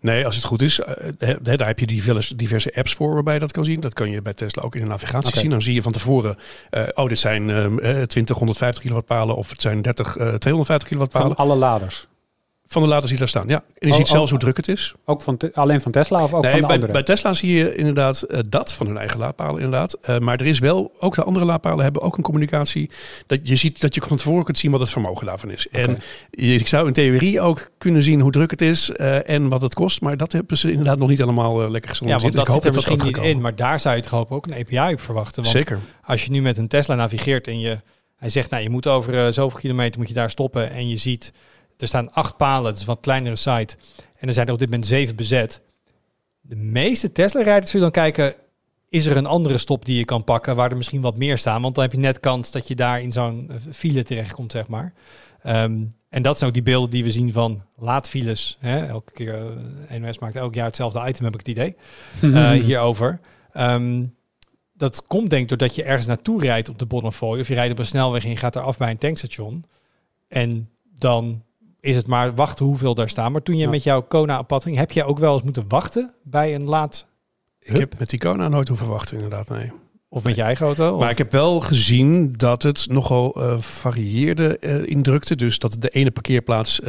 [0.00, 0.86] Nee, als het goed is, uh,
[1.18, 3.80] he, daar heb je diverse, diverse apps voor waarbij je dat kan zien.
[3.80, 5.40] Dat kan je bij Tesla ook in de navigatie okay.
[5.40, 5.50] zien.
[5.50, 6.36] Dan zie je van tevoren,
[6.70, 11.12] uh, oh, dit zijn uh, 20, 150 kilowatt palen of het zijn 30, 250 kilowatt
[11.12, 11.36] palen.
[11.36, 12.06] Van alle laders?
[12.66, 13.56] Van de laters die daar staan, ja.
[13.78, 14.30] En je Oh, ziet zelfs oh.
[14.30, 14.94] hoe druk het is.
[15.04, 16.92] Ook van te- alleen van Tesla of ook van de bij, andere?
[16.92, 19.92] bij Tesla zie je inderdaad eh, dat van hun eigen laadpalen inderdaad.
[19.92, 22.90] Eh, maar er is wel, ook de andere laadpalen hebben ook een communicatie.
[23.26, 25.68] Dat je ziet dat je van tevoren kunt zien wat het vermogen daarvan is.
[25.68, 25.98] En
[26.30, 29.74] je zou in theorie ook kunnen zien hoe druk het is eh, en wat het
[29.74, 30.00] kost.
[30.00, 32.34] Maar dat hebben ze inderdaad nog niet helemaal eh, lekker Ja, gesolliciteerd.
[32.34, 34.46] want dat ik zit er misschien dat niet in, maar daar zou je toch ook
[34.46, 35.42] een API op verwachten.
[35.42, 35.78] Want Zeker.
[36.04, 37.78] als je nu met een Tesla navigeert en je,
[38.16, 41.32] hij zegt, nou je moet over zoveel kilometer moet je daar stoppen en je ziet,
[41.76, 43.76] er staan acht palen, een wat kleinere site
[44.16, 45.60] en er zijn er op dit moment zeven bezet.
[46.40, 48.34] De meeste Tesla-rijders zullen dan kijken,
[48.88, 51.62] is er een andere stop die je kan pakken waar er misschien wat meer staan,
[51.62, 54.66] want dan heb je net kans dat je daar in zo'n eh, file terechtkomt, zeg
[54.66, 54.92] maar.
[55.42, 58.56] Ehm, en dat zijn ook die beelden die we zien van laadfiles.
[58.60, 58.86] Hè?
[58.86, 59.34] Elke keer,
[59.88, 61.76] eh, NOS maakt elk jaar hetzelfde item, heb ik het idee
[62.34, 63.20] eh, hierover.
[63.52, 64.04] Ehm,
[64.72, 67.40] dat komt denk ik doordat je ergens naartoe rijdt op de Bonnenfoy.
[67.40, 69.64] Of je rijdt op een snelweg en je gaat er af bij een tankstation.
[70.28, 71.42] En dan
[71.84, 73.32] is het maar wachten hoeveel daar staan.
[73.32, 73.70] Maar toen je Ja.
[73.70, 76.64] met jouw Kona op pad ging, heb je ook wel eens moeten wachten bij een
[76.64, 77.06] laad...
[77.58, 79.72] Ik heb met die Kona nooit hoeven wachten inderdaad, nee.
[80.14, 80.98] Of met je eigen auto?
[80.98, 85.36] Maar ik heb wel gezien dat het nogal eh, varieerde eh, in drukte.
[85.36, 86.80] Dus dat de ene parkeerplaats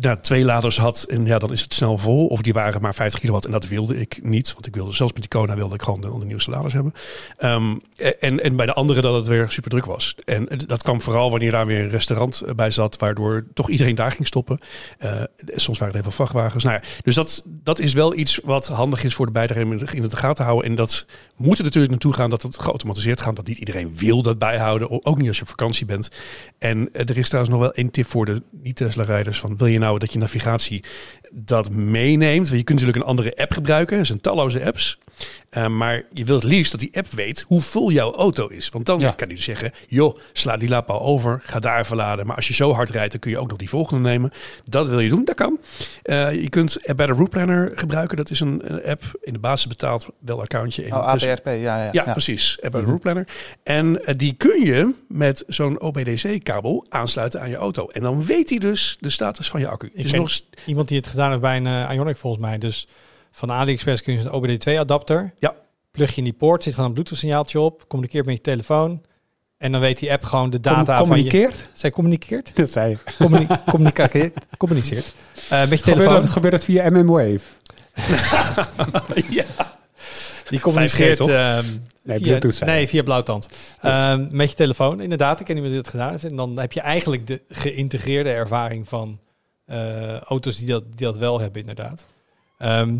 [0.00, 2.26] nou, twee laders had en ja, dan is het snel vol.
[2.26, 4.52] Of die waren maar 50 kilowatt en dat wilde ik niet.
[4.52, 6.92] Want ik wilde zelfs met die Kona wilde ik gewoon de, de nieuwste laders hebben.
[7.36, 7.76] Ehm,
[8.20, 10.14] en, en bij de andere dat het weer super druk was.
[10.24, 14.12] En dat kwam vooral wanneer daar weer een restaurant bij zat, waardoor toch iedereen daar
[14.12, 14.58] ging stoppen.
[15.46, 16.64] Soms waren er even vrachtwagens.
[16.64, 20.02] Nou ja, dus dat, dat is wel iets wat handig is voor de bijdrage in
[20.02, 20.68] de gaten houden.
[20.70, 23.34] En dat moet er natuurlijk naartoe gaan dat het geautomatiseerd gaat.
[23.36, 25.04] Want niet iedereen wil dat bijhouden.
[25.06, 26.08] Ook niet als je op vakantie bent.
[26.58, 29.38] En eh, er is trouwens nog wel één tip voor de niet-Tesla-rijders.
[29.38, 30.84] Van wil je nou dat je navigatie
[31.32, 32.46] dat meeneemt?
[32.48, 33.98] Want je kunt natuurlijk een andere app gebruiken.
[33.98, 34.98] Er zijn talloze apps.
[35.50, 38.68] Eh, maar je wilt het liefst dat die app weet hoe vol jouw auto is.
[38.68, 39.10] Want dan Ja.
[39.10, 42.26] kan hij dus zeggen, joh, sla die laadpaal over, ga daar verladen.
[42.26, 44.32] Maar als je zo hard rijdt, dan kun je ook nog die volgende nemen.
[44.64, 45.58] Dat wil je doen, dat kan.
[46.02, 48.16] Eh, je kunt Better Route Planner gebruiken.
[48.16, 50.82] Dat is een, app, in de basis betaald, wel accountje.
[50.84, 51.06] En Oh,
[51.44, 51.52] ja,
[51.84, 51.88] ja.
[51.92, 52.58] ja, precies.
[52.62, 53.28] App Route Planner.
[53.62, 57.88] En eh, die kun je met zo'n OBDC-kabel aansluiten aan je auto.
[57.88, 59.90] En dan weet hij dus de status van je accu.
[59.94, 60.30] Is nog
[60.66, 62.58] Iemand die het gedaan heeft bij een eh, Ionic volgens mij.
[62.58, 62.88] Dus
[63.32, 65.34] van AliExpress kun je een OBD2-adapter.
[65.38, 65.54] Ja.
[65.90, 67.84] Plug je in die poort, zit gewoon een Bluetooth-signaaltje op.
[67.88, 69.02] Communiceert met je telefoon.
[69.58, 71.30] En dan weet die app gewoon de Com- data van je...
[71.30, 71.68] communiceert?
[71.72, 72.50] Zij communiceert?
[72.56, 73.12] Dat zei je.
[73.18, 75.14] Communi communicakeert- communiceert.
[75.48, 76.20] Eh, met je Gebeurt telefoon.
[76.20, 77.40] dat, gebeurt dat via MM-Wave?
[79.30, 79.44] ja.
[80.48, 81.18] Die communiceert...
[81.18, 81.28] 5G toch?
[81.28, 81.64] ehm,
[82.06, 82.60] Nee, via, Bluetooth.
[82.60, 83.48] Nee, via blauwtand.
[83.80, 85.40] Ehm, met je telefoon, inderdaad.
[85.40, 86.24] Ik ken iemand die dat gedaan heeft.
[86.24, 89.18] En dan heb je eigenlijk de geïntegreerde ervaring van
[89.64, 92.06] eh, auto's die dat, die dat wel hebben, inderdaad.
[92.58, 92.96] Ehm,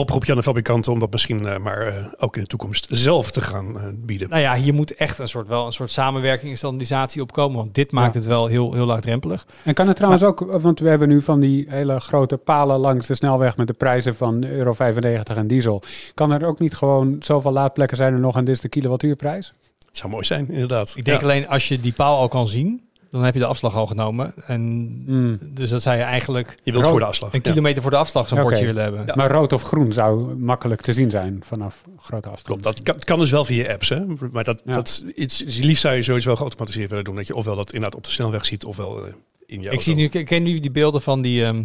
[0.00, 3.30] Oproepje aan de fabrikanten om dat misschien eh, maar eh, ook in de toekomst zelf
[3.30, 4.28] te gaan eh, bieden.
[4.28, 7.56] nou ja, hier moet echt een soort, wel een soort samenwerking en standaardisatie op komen.
[7.56, 8.18] Want dit maakt Ja.
[8.18, 9.46] het wel heel, heel laagdrempelig.
[9.64, 13.06] En kan het trouwens ook, want we hebben nu van die hele grote palen langs
[13.06, 15.82] de snelweg met de prijzen van euro 95 en diesel.
[16.14, 19.52] Kan er ook niet gewoon zoveel laadplekken zijn er nog en dit is de kilowattuurprijs?
[19.86, 20.92] Het zou mooi zijn, inderdaad.
[20.96, 21.26] Ik denk Ja.
[21.26, 24.32] alleen als je die paal al kan zien, dan heb je de afslag al genomen.
[24.46, 24.60] En
[25.06, 25.38] Hmm.
[25.54, 26.90] dus dat zou je eigenlijk Je wilt Rood.
[26.92, 27.32] voor de afslag.
[27.32, 27.50] een Ja.
[27.50, 28.46] kilometer voor de afslag zo'n Oké.
[28.46, 29.02] bordje willen hebben.
[29.06, 29.14] Ja.
[29.16, 32.60] Maar rood of groen zou makkelijk te zien zijn vanaf grote afstand.
[32.60, 33.88] Klopt, dat kan, kan dus wel via apps.
[33.88, 34.00] Hè?
[34.32, 34.72] Maar dat, Ja.
[34.72, 37.16] dat iets, iets liefst zou je sowieso wel geautomatiseerd willen doen.
[37.16, 39.12] Dat je ofwel dat inderdaad op de snelweg ziet, ofwel eh,
[39.46, 39.82] in je Ik auto.
[39.82, 41.62] zie nu, ik ken nu die beelden van die ehm,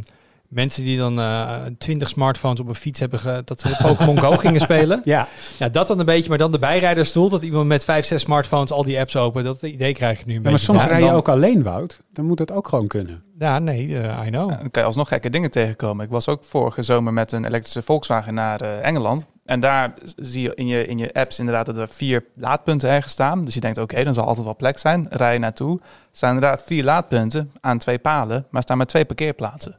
[0.49, 4.37] mensen die dan eh 20 smartphones op een fiets hebben, ge, dat ze Pokémon Go
[4.37, 5.01] gingen spelen.
[5.15, 5.27] Ja,
[5.59, 8.71] Ja, dat dan een beetje, maar dan de bijrijderstoel, dat iemand met 5, 6 smartphones
[8.71, 10.99] al die apps open, dat idee krijg ik nu een ja maar soms Ja, rij
[10.99, 11.99] je dan- ook alleen, Wout.
[12.13, 13.23] Dan moet dat ook gewoon kunnen.
[13.39, 14.49] Ja, nee, eh, I know.
[14.49, 16.05] Ja, dan kan je alsnog gekke dingen tegenkomen.
[16.05, 19.25] Ik was ook vorige zomer met een elektrische Volkswagen naar eh, Engeland.
[19.45, 23.11] En daar zie je in, je in je apps inderdaad dat er vier laadpunten ergens
[23.13, 23.45] staan.
[23.45, 25.07] Dus je denkt, oké, dan zal altijd wel plek zijn.
[25.09, 25.79] Rij je naartoe.
[25.81, 29.75] Er staan inderdaad vier laadpunten aan twee palen, maar staan maar twee parkeerplaatsen.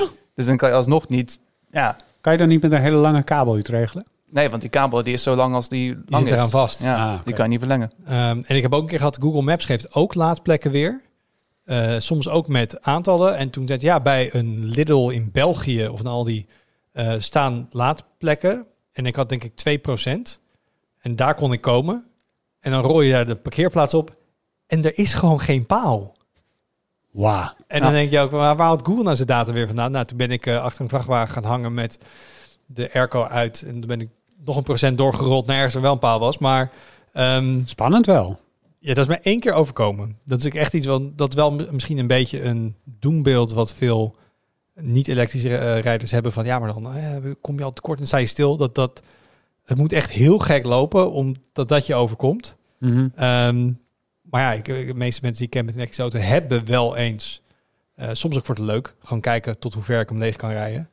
[0.34, 1.40] dus dan kan je alsnog niet...
[1.70, 4.04] Ja, Kan je dan niet met een hele lange kabel iets regelen?
[4.30, 6.38] nee, want die kabel die is zo lang als die lang zit is.
[6.38, 6.80] eraan vast.
[6.82, 7.92] Ja, Ah, die kan je niet verlengen.
[8.04, 11.00] Ehm, en ik heb ook een keer gehad, Google Maps geeft ook laadplekken weer.
[11.64, 13.36] Eh, soms ook met aantallen.
[13.36, 16.46] En toen zei ja, bij een Lidl in België of een Aldi
[16.92, 18.66] eh staan laadplekken.
[18.92, 20.40] En ik had denk ik 2%.
[21.00, 22.04] En daar kon ik komen.
[22.60, 24.16] En dan rol je daar de parkeerplaats op.
[24.66, 26.16] En er is gewoon geen paal.
[27.12, 27.52] Wauw.
[27.66, 27.84] En Ja.
[27.84, 29.90] dan denk je ook, waar, waar haalt Google nou zijn data weer vandaan?
[29.90, 31.98] Nou, toen ben ik eh, achter een vrachtwagen gaan hangen met
[32.66, 33.62] de airco uit.
[33.62, 34.08] En toen ben ik
[34.44, 36.38] nog een procent doorgerold naar ergens er wel een paal was.
[36.38, 36.70] Maar
[37.12, 38.40] ehm, Spannend wel.
[38.78, 40.18] ja, dat is mij één keer overkomen.
[40.24, 44.16] Dat is ook echt iets wat dat wel misschien een beetje een doembeeld wat veel
[44.74, 48.16] niet-elektrische eh, rijders hebben van ja, maar dan eh, kom je al tekort en sta
[48.16, 48.56] je stil.
[48.56, 49.02] Dat dat
[49.64, 52.56] het moet echt heel gek lopen om dat dat je overkomt.
[52.78, 53.08] Mhm.
[53.16, 53.70] Ehm,
[54.32, 57.42] Maar ja, ik, de meeste mensen die ik ken met een auto hebben wel eens,
[57.94, 60.50] eh, soms ook voor het leuk, gewoon kijken tot hoe ver ik hem leeg kan
[60.50, 60.90] rijden.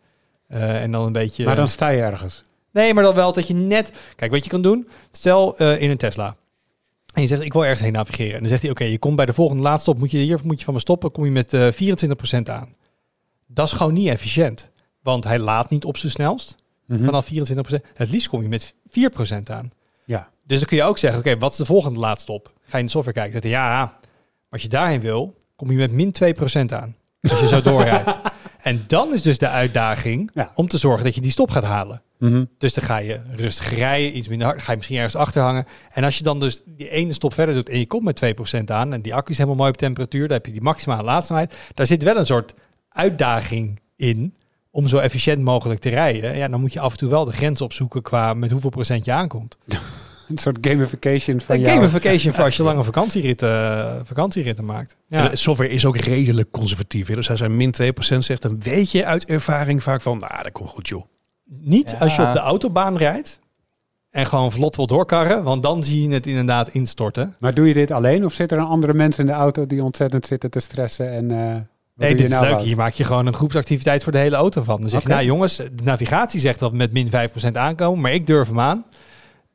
[0.48, 1.46] Eh, en dan een beetje...
[1.46, 2.44] Maar dan sta je ergens.
[2.72, 3.92] Nee, maar dan wel dat je net...
[4.16, 4.88] Kijk, wat je kan doen.
[5.12, 6.36] Stel eh, in een Tesla.
[7.14, 8.34] En je zegt, ik wil ergens heen navigeren.
[8.34, 10.00] En dan zegt hij, oké, je komt bij de volgende laatste stop.
[10.00, 12.74] Moet je hier moet je van me stoppen, kom je met eh 24% aan.
[13.48, 14.72] Dat is gewoon niet efficiënt.
[15.02, 16.56] Want hij laat niet op zijn snelst.
[16.86, 17.04] Mhm.
[17.04, 17.86] Vanaf 24%.
[17.94, 19.72] Het liefst kom je met 4% aan.
[20.10, 20.30] Ja.
[20.46, 22.52] Dus dan kun je ook zeggen, oké, wat is de volgende laatste stop?
[22.62, 23.42] Ga je in de software kijken.
[23.42, 23.98] Dan ja,
[24.50, 26.96] als je daarheen wil, kom je met min 2% aan.
[27.22, 28.16] Als je zo doorrijdt.
[28.62, 30.52] En dan is dus de uitdaging Ja.
[30.56, 32.02] om te zorgen dat je die stop gaat halen.
[32.18, 32.46] Mhm.
[32.58, 35.66] Dus dan ga je rustig rijden, iets minder hard, ga je misschien ergens achter hangen.
[35.92, 38.22] En als je dan dus die ene stop verder doet en je komt met
[38.60, 41.04] 2% aan en die accu is helemaal mooi op temperatuur, dan heb je die maximale
[41.04, 41.54] laadsnelheid.
[41.74, 42.54] Daar zit wel een soort
[42.90, 44.34] uitdaging in
[44.80, 46.38] om zo efficiënt mogelijk te rijden.
[46.38, 49.06] Ja, dan moet je af en toe wel de grens opzoeken qua met hoeveel procent
[49.06, 49.58] je aankomt.
[50.30, 51.74] Een soort gamification van Een jou.
[51.76, 54.96] gamification voor als je lange vakantieritten, vakantieritten maakt.
[55.08, 55.28] Ja.
[55.28, 57.08] de software is ook redelijk conservatief.
[57.08, 57.16] hè.
[57.16, 60.52] Dus als hij min 2% zegt, dan weet je uit ervaring vaak van, nou, dat
[60.52, 61.04] komt goed joh.
[61.46, 61.98] Niet Ja.
[61.98, 63.40] als je op de autobaan rijdt
[64.10, 67.36] en gewoon vlot wil doorkarren, want dan zie je het inderdaad instorten.
[67.40, 70.26] Maar doe je dit alleen of zitten er andere mensen in de auto die ontzettend
[70.26, 71.12] zitten te stressen?
[71.12, 71.56] En, eh,
[72.00, 72.52] Nee, dit is nou, leuk.
[72.52, 72.66] Wout?
[72.66, 74.80] Hier maak je gewoon een groepsactiviteit voor de hele auto van.
[74.80, 78.14] Dan zeg je, nou jongens, de navigatie zegt dat we met min 5% aankomen, maar
[78.14, 78.86] ik durf hem aan.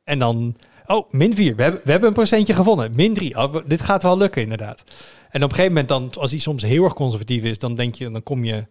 [0.03, 1.55] En dan, oh, min 4.
[1.55, 2.91] We hebben, we hebben een procentje gevonden.
[2.95, 3.37] Min 3.
[3.37, 4.83] Oh, dit gaat wel lukken, inderdaad.
[5.29, 7.95] En op een gegeven moment, dan, als hij soms heel erg conservatief is, dan denk
[7.95, 8.65] je, dan kom je,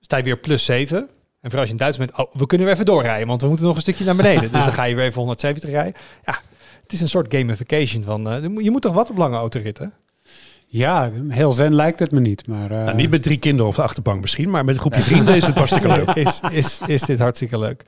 [0.00, 0.98] sta je weer plus 7.
[0.98, 1.08] En
[1.52, 3.66] vooral als je in Duitsland bent, oh, we kunnen weer even doorrijden, want we moeten
[3.66, 4.52] nog een stukje naar beneden.
[4.52, 6.00] dus dan ga je weer even 170 rijden.
[6.24, 6.40] Ja,
[6.82, 9.92] het is een soort gamification van, eh, je moet toch wat op lange autoritten?
[10.66, 12.46] Ja, heel zen lijkt het me niet.
[12.46, 15.02] Maar, eh, Nou, niet met drie kinderen op de achterbank misschien, maar met een groepje
[15.02, 16.08] vrienden is het hartstikke leuk.
[16.26, 17.84] is, is, is dit hartstikke leuk.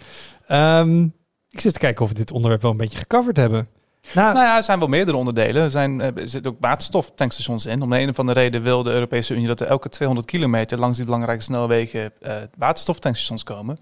[0.47, 1.03] Ehm,
[1.51, 3.68] ik zit te kijken of we dit onderwerp wel een beetje gecoverd hebben.
[4.14, 5.62] Nou, Nou ja, er zijn wel meerdere onderdelen.
[5.62, 7.83] Er, zijn, eh, er zitten ook waterstoftankstations in.
[7.83, 10.79] Om de een of andere reden wil de Europese Unie dat er elke 200 kilometer
[10.79, 13.79] langs die belangrijke snelwegen eh waterstoftankstations komen.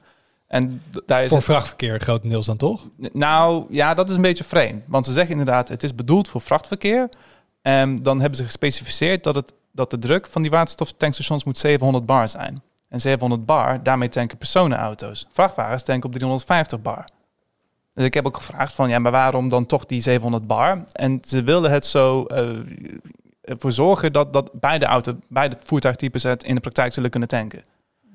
[0.47, 2.87] En daar is voor het, vrachtverkeer grotendeels dan toch?
[3.13, 4.83] nou ja, dat is een beetje vreemd.
[4.87, 7.09] Want ze zeggen inderdaad, het is bedoeld voor vrachtverkeer.
[7.67, 12.07] En dan hebben ze gespecificeerd dat, het, dat de druk van die waterstoftankstations moet 700
[12.07, 12.63] bar zijn.
[12.89, 15.27] En 700 bar, daarmee tanken personenauto's.
[15.33, 17.05] Vrachtwagens tanken op 350 bar.
[17.95, 20.85] Dus ik heb ook gevraagd van, ja, maar waarom dan toch die 700 bar?
[20.93, 22.49] En ze wilden het zo eh,
[23.41, 27.63] ervoor zorgen dat, dat beide, auto, beide voertuigtypes het in de praktijk zullen kunnen tanken.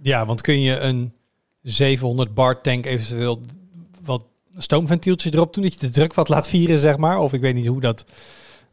[0.02, 1.14] Ja, want kun je een
[1.62, 3.42] 700 bar tank eventueel
[4.04, 4.24] wat
[4.58, 7.20] stoomventieltje erop doen, dat je de druk wat laat vieren, zeg maar?
[7.20, 8.04] Of ik weet niet hoe dat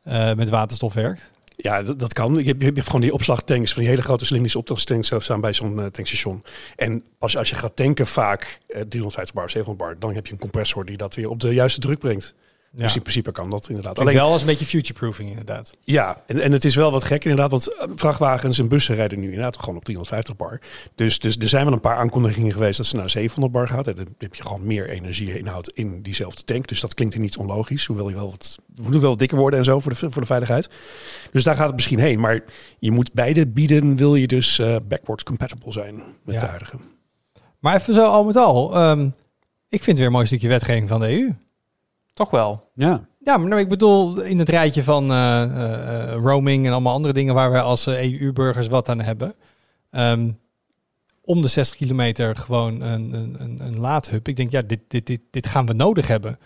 [0.08, 1.30] eh, met waterstof werkt.
[1.56, 2.34] Ja, dat, dat kan.
[2.44, 5.86] Je hebt, gewoon die opslagtanks, van die hele grote cilindrische opslagtanks staan bij zo'n eh,
[5.86, 6.42] tankstation.
[6.76, 10.26] En als, je- als je gaat tanken vaak eh 350 bar, 700 bar, dan heb
[10.26, 12.34] je een compressor die dat weer op de juiste druk brengt.
[12.72, 12.82] Ja.
[12.84, 13.92] Dus in principe kan dat inderdaad.
[13.94, 15.76] Klinkt Alleen, wel als een beetje future-proofing inderdaad.
[15.84, 19.18] ja, en, en het is wel wat gek inderdaad, want eh, vrachtwagens en bussen rijden
[19.18, 20.60] nu inderdaad gewoon op 350 bar.
[20.94, 23.86] Dus, dus er zijn wel een paar aankondigingen geweest dat ze naar 700 bar gaat.
[23.86, 26.68] En dan heb je gewoon meer energieinhoud in diezelfde tank.
[26.68, 29.78] Dus dat klinkt niet onlogisch, hoewel je wel wat, moet wel dikker worden en zo
[29.78, 30.68] voor de, voor de veiligheid.
[31.32, 32.20] Dus daar gaat het misschien heen.
[32.20, 32.44] Maar
[32.78, 35.94] je moet beide bieden, wil je dus eh backwards compatible zijn
[36.24, 36.40] met Ja.
[36.40, 36.76] de huidige.
[37.58, 38.74] Maar even zo al met al.
[38.74, 39.00] ehm,
[39.68, 41.32] ik vind het weer een mooi stukje wetgeving van de EU.
[42.18, 42.70] Toch wel.
[42.74, 46.72] Ja, Ja, maar nou, ik bedoel in het rijtje van eh, eh, eh, roaming en
[46.72, 49.34] allemaal andere dingen waar wij als EU-burgers wat aan hebben.
[49.90, 50.30] Ehm,
[51.22, 54.28] om de 60 kilometer gewoon een, een, een, een laadhub.
[54.28, 56.38] Ik denk, ja, dit, dit, dit, dit gaan we nodig hebben.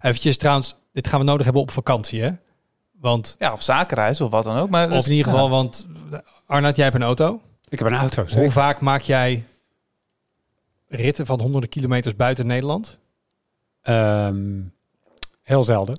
[0.00, 2.30] Eventjes trouwens, dit gaan we nodig hebben op vakantie, hè?
[3.00, 4.70] Want, Ja, of zakenreis of wat dan ook.
[4.70, 5.86] Maar of in ieder geval, want
[6.46, 7.40] Arnoud, jij hebt een auto.
[7.68, 8.20] ik heb een auto.
[8.22, 8.52] Hoe Zeker.
[8.52, 9.44] vaak maak jij
[10.88, 12.98] ritten van honderden kilometers buiten Nederland?
[13.82, 14.58] Ehm,
[15.46, 15.98] heel zelden.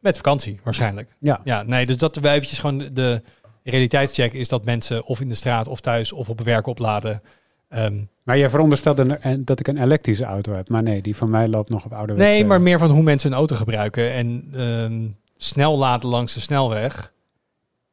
[0.00, 1.08] Met vakantie, waarschijnlijk.
[1.18, 1.40] Ja.
[1.44, 3.22] Ja, nee, dus dat we eventjes gewoon de
[3.62, 7.22] realiteitscheck is dat mensen of in de straat of thuis of op werk opladen.
[7.68, 10.68] Ehm, Maar jij veronderstelt een- en- dat ik een elektrische auto heb.
[10.68, 12.30] Maar nee, die van mij loopt nog op ouderwetse...
[12.32, 14.12] nee, maar meer van hoe mensen hun auto gebruiken.
[14.12, 17.12] En ehm, snel laden langs de snelweg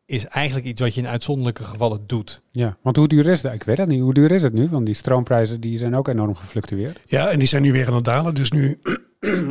[0.05, 2.41] is eigenlijk iets wat je in uitzonderlijke gevallen doet.
[2.51, 3.53] Ja, want hoe duur is dat?
[3.53, 4.01] Ik weet het niet.
[4.01, 4.69] Hoe duur is het nu?
[4.69, 6.99] Want die stroomprijzen die zijn ook enorm gefluctueerd.
[7.05, 8.35] Ja, en die zijn nu weer aan het dalen.
[8.35, 8.79] Dus nu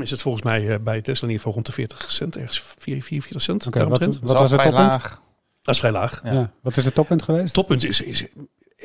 [0.00, 2.62] is het volgens mij eh, bij Tesla in ieder geval rond de 40 cent, ergens
[2.78, 3.66] 4, 44 cent.
[3.66, 4.82] Oké, wat, wat was het toppunt?
[4.82, 5.20] laag.
[5.62, 6.20] Dat is vrij laag.
[6.24, 6.32] Ja.
[6.32, 6.50] Ja.
[6.62, 7.44] Wat is het toppunt geweest?
[7.44, 8.26] Het toppunt is, is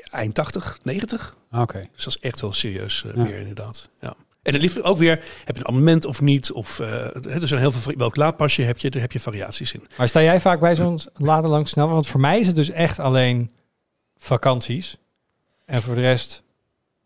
[0.03, 1.35] eind 80, 90.
[1.51, 1.79] Oké.
[1.95, 3.23] Dus dat is echt wel serieus eh, Ja.
[3.23, 3.89] meer inderdaad.
[4.01, 4.15] Ja.
[4.41, 6.51] En het ligt ook weer, heb je een abonnement of niet?
[6.51, 8.89] Of, eh, er zijn heel veel, welk laadpasje heb je?
[8.89, 9.87] Daar heb je variaties in.
[9.97, 11.93] Maar sta jij vaak bij zo'n laden langs snelweg?
[11.93, 13.51] Want voor mij is het dus echt alleen
[14.17, 14.97] vakanties.
[15.65, 16.43] En voor de rest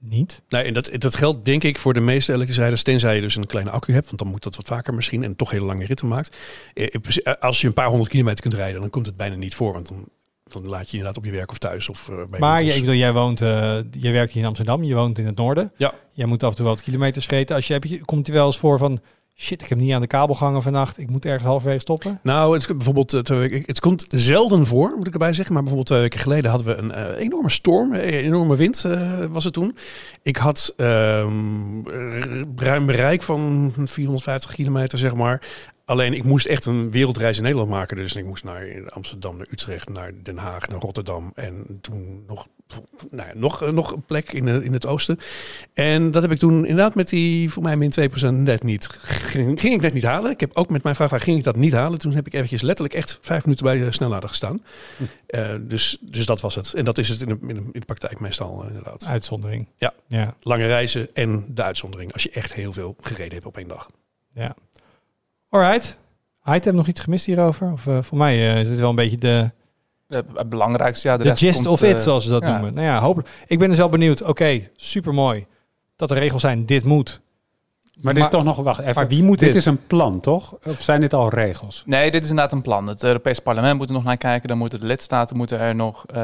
[0.01, 0.41] niet.
[0.49, 3.35] Nee, en dat, dat geldt denk ik voor de meeste elektrische rijders, tenzij je dus
[3.35, 5.85] een kleine accu hebt, want dan moet dat wat vaker misschien en toch hele lange
[5.85, 6.37] ritten maakt.
[6.73, 6.87] Eh,
[7.23, 9.73] eh, Als je een paar honderd kilometer kunt rijden, dan komt het bijna niet voor,
[9.73, 10.07] want dan,
[10.43, 11.89] dan laat je inderdaad op je werk of thuis.
[11.89, 14.83] Of, eh, bij Maar je, ik bedoel, jij woont, eh jij werkt hier in Amsterdam,
[14.83, 15.71] je woont in het noorden.
[15.77, 15.93] Ja.
[16.11, 17.55] Jij moet af en toe wat kilometers vreten.
[17.55, 18.99] Als je, heb je, komt er wel eens voor van,
[19.41, 20.97] shit, ik heb niet aan de kabel gehangen vannacht.
[20.97, 22.19] Ik moet ergens halverwege stoppen.
[22.23, 25.53] Nou, het, bijvoorbeeld, eh, het komt zelden voor, moet ik erbij zeggen.
[25.53, 29.25] Maar bijvoorbeeld twee weken geleden hadden we een eh, enorme storm, een enorme wind eh,
[29.31, 29.77] was het toen.
[30.21, 31.81] Ik had ehm,
[32.55, 35.41] ruim bereik van 450 kilometer, zeg maar.
[35.85, 37.97] Alleen ik moest echt een wereldreis in Nederland maken.
[37.97, 41.31] Dus ik moest naar Amsterdam, naar Utrecht, naar Den Haag, naar Rotterdam.
[41.35, 42.47] En toen nog,
[43.11, 45.19] nou ja, nog, eh, nog een plek in, de- in het oosten.
[45.73, 48.87] En dat heb ik toen inderdaad met die voor mij min 2% net niet.
[48.87, 50.31] Ging, ging ik net niet halen.
[50.31, 51.99] Ik heb ook met mijn vrachtwagen ging ik dat niet halen.
[51.99, 54.61] Toen heb ik eventjes letterlijk echt vijf minuten bij de snellader gestaan.
[55.27, 56.73] Eh, dus, dus dat was het.
[56.73, 59.05] En dat is het in de, in de, in de praktijk meestal eh, inderdaad.
[59.05, 59.67] Uitzondering.
[59.77, 59.93] Ja.
[60.07, 62.13] Ja, Lange reizen en de uitzondering.
[62.13, 63.89] Als je echt heel veel gereden hebt op één dag.
[64.33, 64.55] ja.
[65.49, 65.97] Alright.
[66.41, 67.71] Heid, heb nog iets gemist hierover?
[67.71, 69.49] Of eh, voor mij eh, is het wel een beetje de, Eh,
[70.11, 71.17] Het belangrijkste, ja.
[71.17, 72.51] De, gist komt, of eh, it, zoals ze dat ja.
[72.51, 72.73] noemen.
[72.73, 73.29] Nou ja, hopelijk.
[73.47, 74.23] Ik ben dus wel benieuwd.
[74.23, 75.45] Oké, super mooi
[75.95, 76.65] dat er regels zijn.
[76.65, 77.21] Dit moet.
[78.01, 78.57] Maar dit is toch nog...
[78.57, 78.95] Wacht even.
[78.95, 79.47] maar wie moet dit?
[79.47, 79.57] dit?
[79.57, 80.57] is een plan, toch?
[80.65, 81.83] Of zijn dit al regels?
[81.85, 82.87] Nee, dit is inderdaad een plan.
[82.87, 84.47] Het Europese parlement moet er nog naar kijken.
[84.47, 86.05] Dan moeten de lidstaten moeten er nog...
[86.05, 86.21] eh,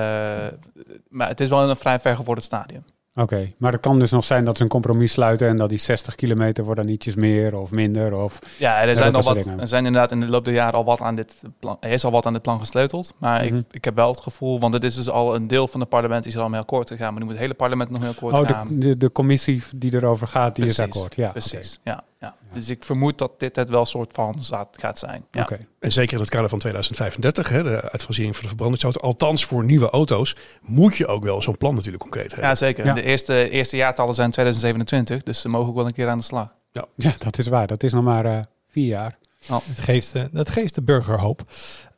[1.10, 2.84] maar het is wel in een vrij vergevorderd stadium.
[3.18, 5.48] Oké, maar het kan dus nog zijn dat ze een compromis sluiten...
[5.48, 8.16] en dat die 60 kilometer wordt dan ietsjes meer of minder.
[8.16, 8.40] Of...
[8.58, 9.60] Ja, er zijn, al wat, dingen.
[9.60, 11.78] er zijn inderdaad in de loop der jaren al wat aan dit plan...
[11.80, 13.14] Er is al wat aan dit plan gesleuteld.
[13.18, 13.56] Maar Mhm.
[13.56, 14.60] ik, ik heb wel het gevoel...
[14.60, 16.88] Want het is dus al een deel van het parlement die is al heel kort
[16.90, 17.10] gegaan.
[17.10, 18.68] Maar nu moet het hele parlement nog heel kort Oh, gaan.
[18.68, 21.16] de, de, de commissie die erover gaat, die is akkoord.
[21.16, 22.36] Ja, Precies, ja, ja.
[22.54, 25.26] Dus ik vermoed dat dit het wel soort van zaad gaat zijn.
[25.32, 25.42] Ja.
[25.42, 25.58] Oké.
[25.80, 29.00] En zeker in het kader van 2035, hè, de uitfasering van de verbrandingsauto.
[29.00, 32.50] Althans voor nieuwe auto's moet je ook wel zo'n plan natuurlijk concreet hebben.
[32.50, 32.86] Ja, zeker.
[32.86, 32.94] Ja.
[32.94, 36.24] De eerste, eerste jaartallen zijn 2027, dus ze mogen ook wel een keer aan de
[36.24, 36.56] slag.
[36.96, 37.68] Ja, dat is waar.
[37.68, 39.18] Dat is nog maar eh, vier jaar.
[39.48, 41.42] Het geeft, eh, dat geeft de burger hoop.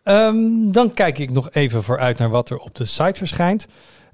[0.03, 3.67] Ehm, dan kijk ik nog even vooruit naar wat er op de site verschijnt.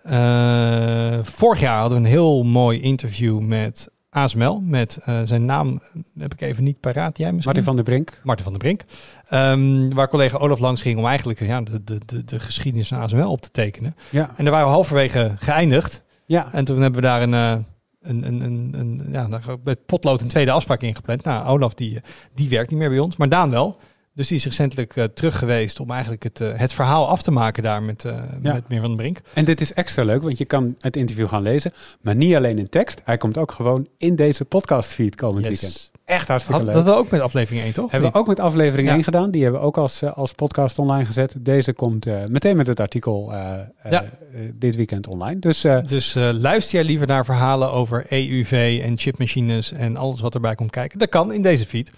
[0.03, 4.59] Eh, vorig jaar hadden we een heel mooi interview met ASML.
[4.61, 5.81] Met eh, zijn naam
[6.17, 7.17] heb ik even niet paraat.
[7.17, 7.45] Jij misschien?
[7.45, 8.19] Martin van der Brink.
[8.23, 8.81] Martin van der Brink.
[9.29, 12.97] Ehm, waar collega Olaf langs ging om eigenlijk ja, de, de, de, de geschiedenis van
[12.99, 13.95] ASML op te tekenen.
[14.09, 16.03] Ja, En daar waren we halverwege geëindigd.
[16.25, 16.47] ja.
[16.51, 17.55] En toen hebben we daar een, eh,
[18.01, 19.27] een, een, een, een ja,
[19.63, 21.23] met potlood een tweede afspraak ingepland.
[21.23, 22.01] Nou, Olaf die, eh,
[22.35, 23.77] die werkt niet meer bij ons, maar Daan wel.
[24.15, 27.31] Dus die is recentelijk eh, terug geweest om eigenlijk het, eh, het verhaal af te
[27.31, 28.01] maken daar met,
[28.41, 28.53] Ja.
[28.53, 29.19] met Meer van den Brink.
[29.33, 31.71] En dit is extra leuk, want je kan het interview gaan lezen.
[32.01, 33.01] Maar niet alleen in tekst.
[33.03, 35.61] Hij komt ook gewoon in deze podcastfeed komend Yes.
[35.61, 35.91] weekend.
[36.05, 36.83] Echt hartstikke Had, leuk.
[36.85, 37.91] dat we ook met aflevering 1, toch?
[37.91, 38.93] Hebben we ook met aflevering Ja.
[38.93, 39.31] 1 gedaan.
[39.31, 41.35] Die hebben we ook als, als podcast online gezet.
[41.39, 44.05] Deze komt meteen met het artikel Ja.
[44.53, 45.39] dit weekend online.
[45.39, 50.55] Dus Dus luister jij liever naar verhalen over EUV en chipmachines en alles wat erbij
[50.55, 50.99] komt kijken?
[50.99, 51.91] Dat kan in deze feed.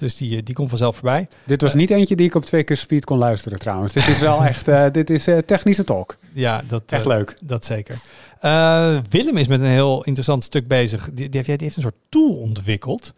[0.00, 1.28] Dus die, eh, die komt vanzelf voorbij.
[1.46, 3.92] dit was niet eentje die ik op twee keer speed kon luisteren trouwens.
[3.92, 6.16] Dit is wel echt, eh, dit is eh, technische talk.
[6.32, 7.36] Ja, dat, Echt eh, leuk.
[7.44, 8.00] Dat zeker.
[8.40, 11.04] Eh, Willem is met een heel interessant stuk bezig.
[11.12, 13.14] Die, die, heeft, die heeft een soort tool ontwikkeld.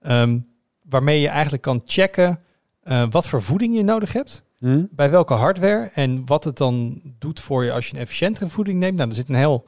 [0.00, 0.38] ehm,
[0.88, 2.40] waarmee je eigenlijk kan checken
[2.82, 4.42] eh, wat voor voeding je nodig hebt.
[4.58, 4.84] Hm?
[4.90, 5.90] Bij welke hardware.
[5.94, 8.96] En wat het dan doet voor je als je een efficiëntere voeding neemt.
[8.96, 9.64] Nou, er zit een heel,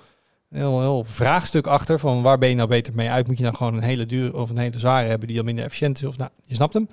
[0.55, 1.99] heel, heel vraagstuk achter.
[1.99, 3.27] Van waar ben je nou beter mee uit?
[3.27, 5.65] Moet je nou gewoon een hele duur of een hele zware hebben die al minder
[5.65, 6.05] efficiënt is?
[6.05, 6.89] Of nou, je snapt hem.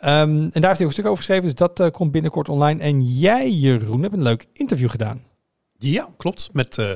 [0.00, 1.44] Ehm, en daar heeft hij ook een stuk over geschreven.
[1.44, 2.82] Dus dat eh, komt binnenkort online.
[2.82, 5.22] En jij, Jeroen, hebt een leuk interview gedaan.
[5.78, 6.48] Ja, klopt.
[6.52, 6.90] Met eh,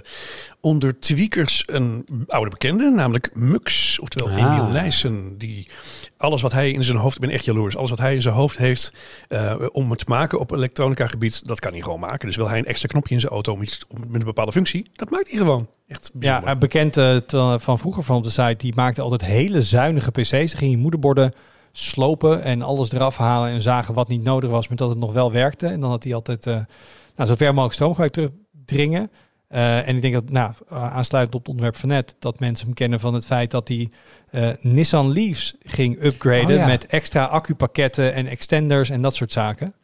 [0.61, 4.39] onder tweakers een oude bekende, namelijk Mux, oftewel Ah.
[4.39, 5.39] Emiel Nijssen.
[5.39, 5.69] Die
[6.17, 8.35] alles wat hij in zijn hoofd, ik ben echt jaloers, alles wat hij in zijn
[8.35, 8.93] hoofd heeft
[9.29, 12.27] eh, om het te maken op elektronica gebied, dat kan hij gewoon maken.
[12.27, 13.79] Dus wil hij een extra knopje in zijn auto om iets,
[14.09, 15.69] met een bepaalde functie, dat maakt hij gewoon.
[15.89, 16.59] Echt Ja, bijzonder.
[16.59, 17.17] bekend eh,
[17.59, 20.31] van vroeger van op de site, die maakte altijd hele zuinige PC's.
[20.31, 21.33] Dan ging je moederborden
[21.73, 25.13] slopen en alles eraf halen en zagen wat niet nodig was, maar dat het nog
[25.13, 25.67] wel werkte.
[25.67, 28.31] En dan had hij altijd nou, zo ver mogelijk stroomgebruik
[28.71, 29.11] terugdringen.
[29.49, 32.75] Eh, en ik denk dat, nou, aansluitend op het onderwerp van net, dat mensen hem
[32.75, 33.91] kennen van het feit dat hij
[34.31, 36.67] eh, Nissan Leafs ging upgraden Oh ja.
[36.67, 39.75] met extra accupakketten en extenders en dat soort zaken.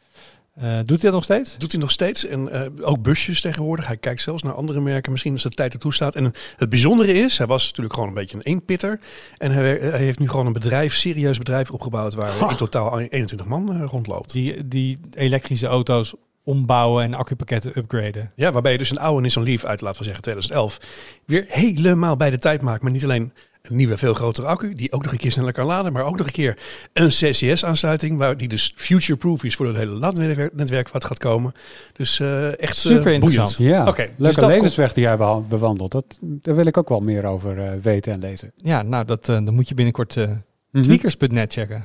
[0.57, 1.59] Eh, doet hij dat nog steeds?
[1.59, 2.27] doet hij nog steeds.
[2.27, 3.87] En eh, ook busjes tegenwoordig.
[3.87, 5.11] Hij kijkt zelfs naar andere merken.
[5.11, 6.15] Misschien als de tijd ertoe staat.
[6.15, 9.01] En het bijzondere is, hij was natuurlijk gewoon een beetje een eenpitter.
[9.37, 12.15] En hij, heeft nu gewoon een bedrijf, serieus bedrijf opgebouwd.
[12.15, 12.51] Waar Ha.
[12.51, 14.33] in totaal 21 man eh, rondloopt.
[14.33, 16.15] Die, die elektrische auto's
[16.47, 18.33] ombouwen en accupakketten upgraden.
[18.37, 20.79] Ja, waarbij je dus een oude Nissan Leaf uit, laten we zeggen 2011,
[21.27, 22.83] weer helemaal bij de tijd maakt.
[22.83, 23.33] Maar niet alleen
[23.63, 26.17] een nieuwe, veel grotere accu, die ook nog een keer sneller kan laden, maar ook
[26.17, 26.59] nog een keer
[26.93, 31.53] een CCS-aansluiting, waar die dus future-proof is voor het hele laadnetwerk wat gaat komen.
[31.93, 33.57] Dus eh, echt Super eh, interessant.
[33.57, 33.77] boeiend.
[33.77, 35.17] Ja, Oké, dus leuke dat levensweg die jij
[35.49, 35.93] bewandelt.
[35.93, 38.53] Dat, daar wil ik ook wel meer over eh, weten en lezen.
[38.57, 40.29] Ja, nou, dat, eh, dan moet je binnenkort eh
[40.71, 40.85] Mhm.
[40.85, 41.85] tweakers.net checken.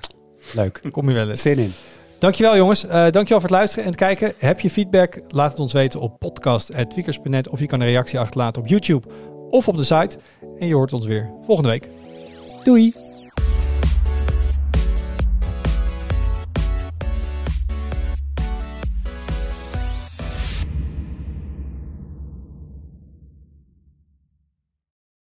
[0.54, 0.82] Leuk.
[0.92, 1.42] Kom je wel eens.
[1.42, 1.72] Zin in.
[2.22, 2.86] Dankjewel jongens.
[2.86, 4.34] Eh dankjewel voor het luisteren en het kijken.
[4.38, 5.22] Heb je feedback?
[5.28, 9.08] Laat het ons weten op podcast.tweakers.net of je kan een reactie achterlaten op YouTube
[9.50, 10.18] of op de site.
[10.58, 11.88] En je hoort ons weer volgende week.
[12.64, 13.11] Doei.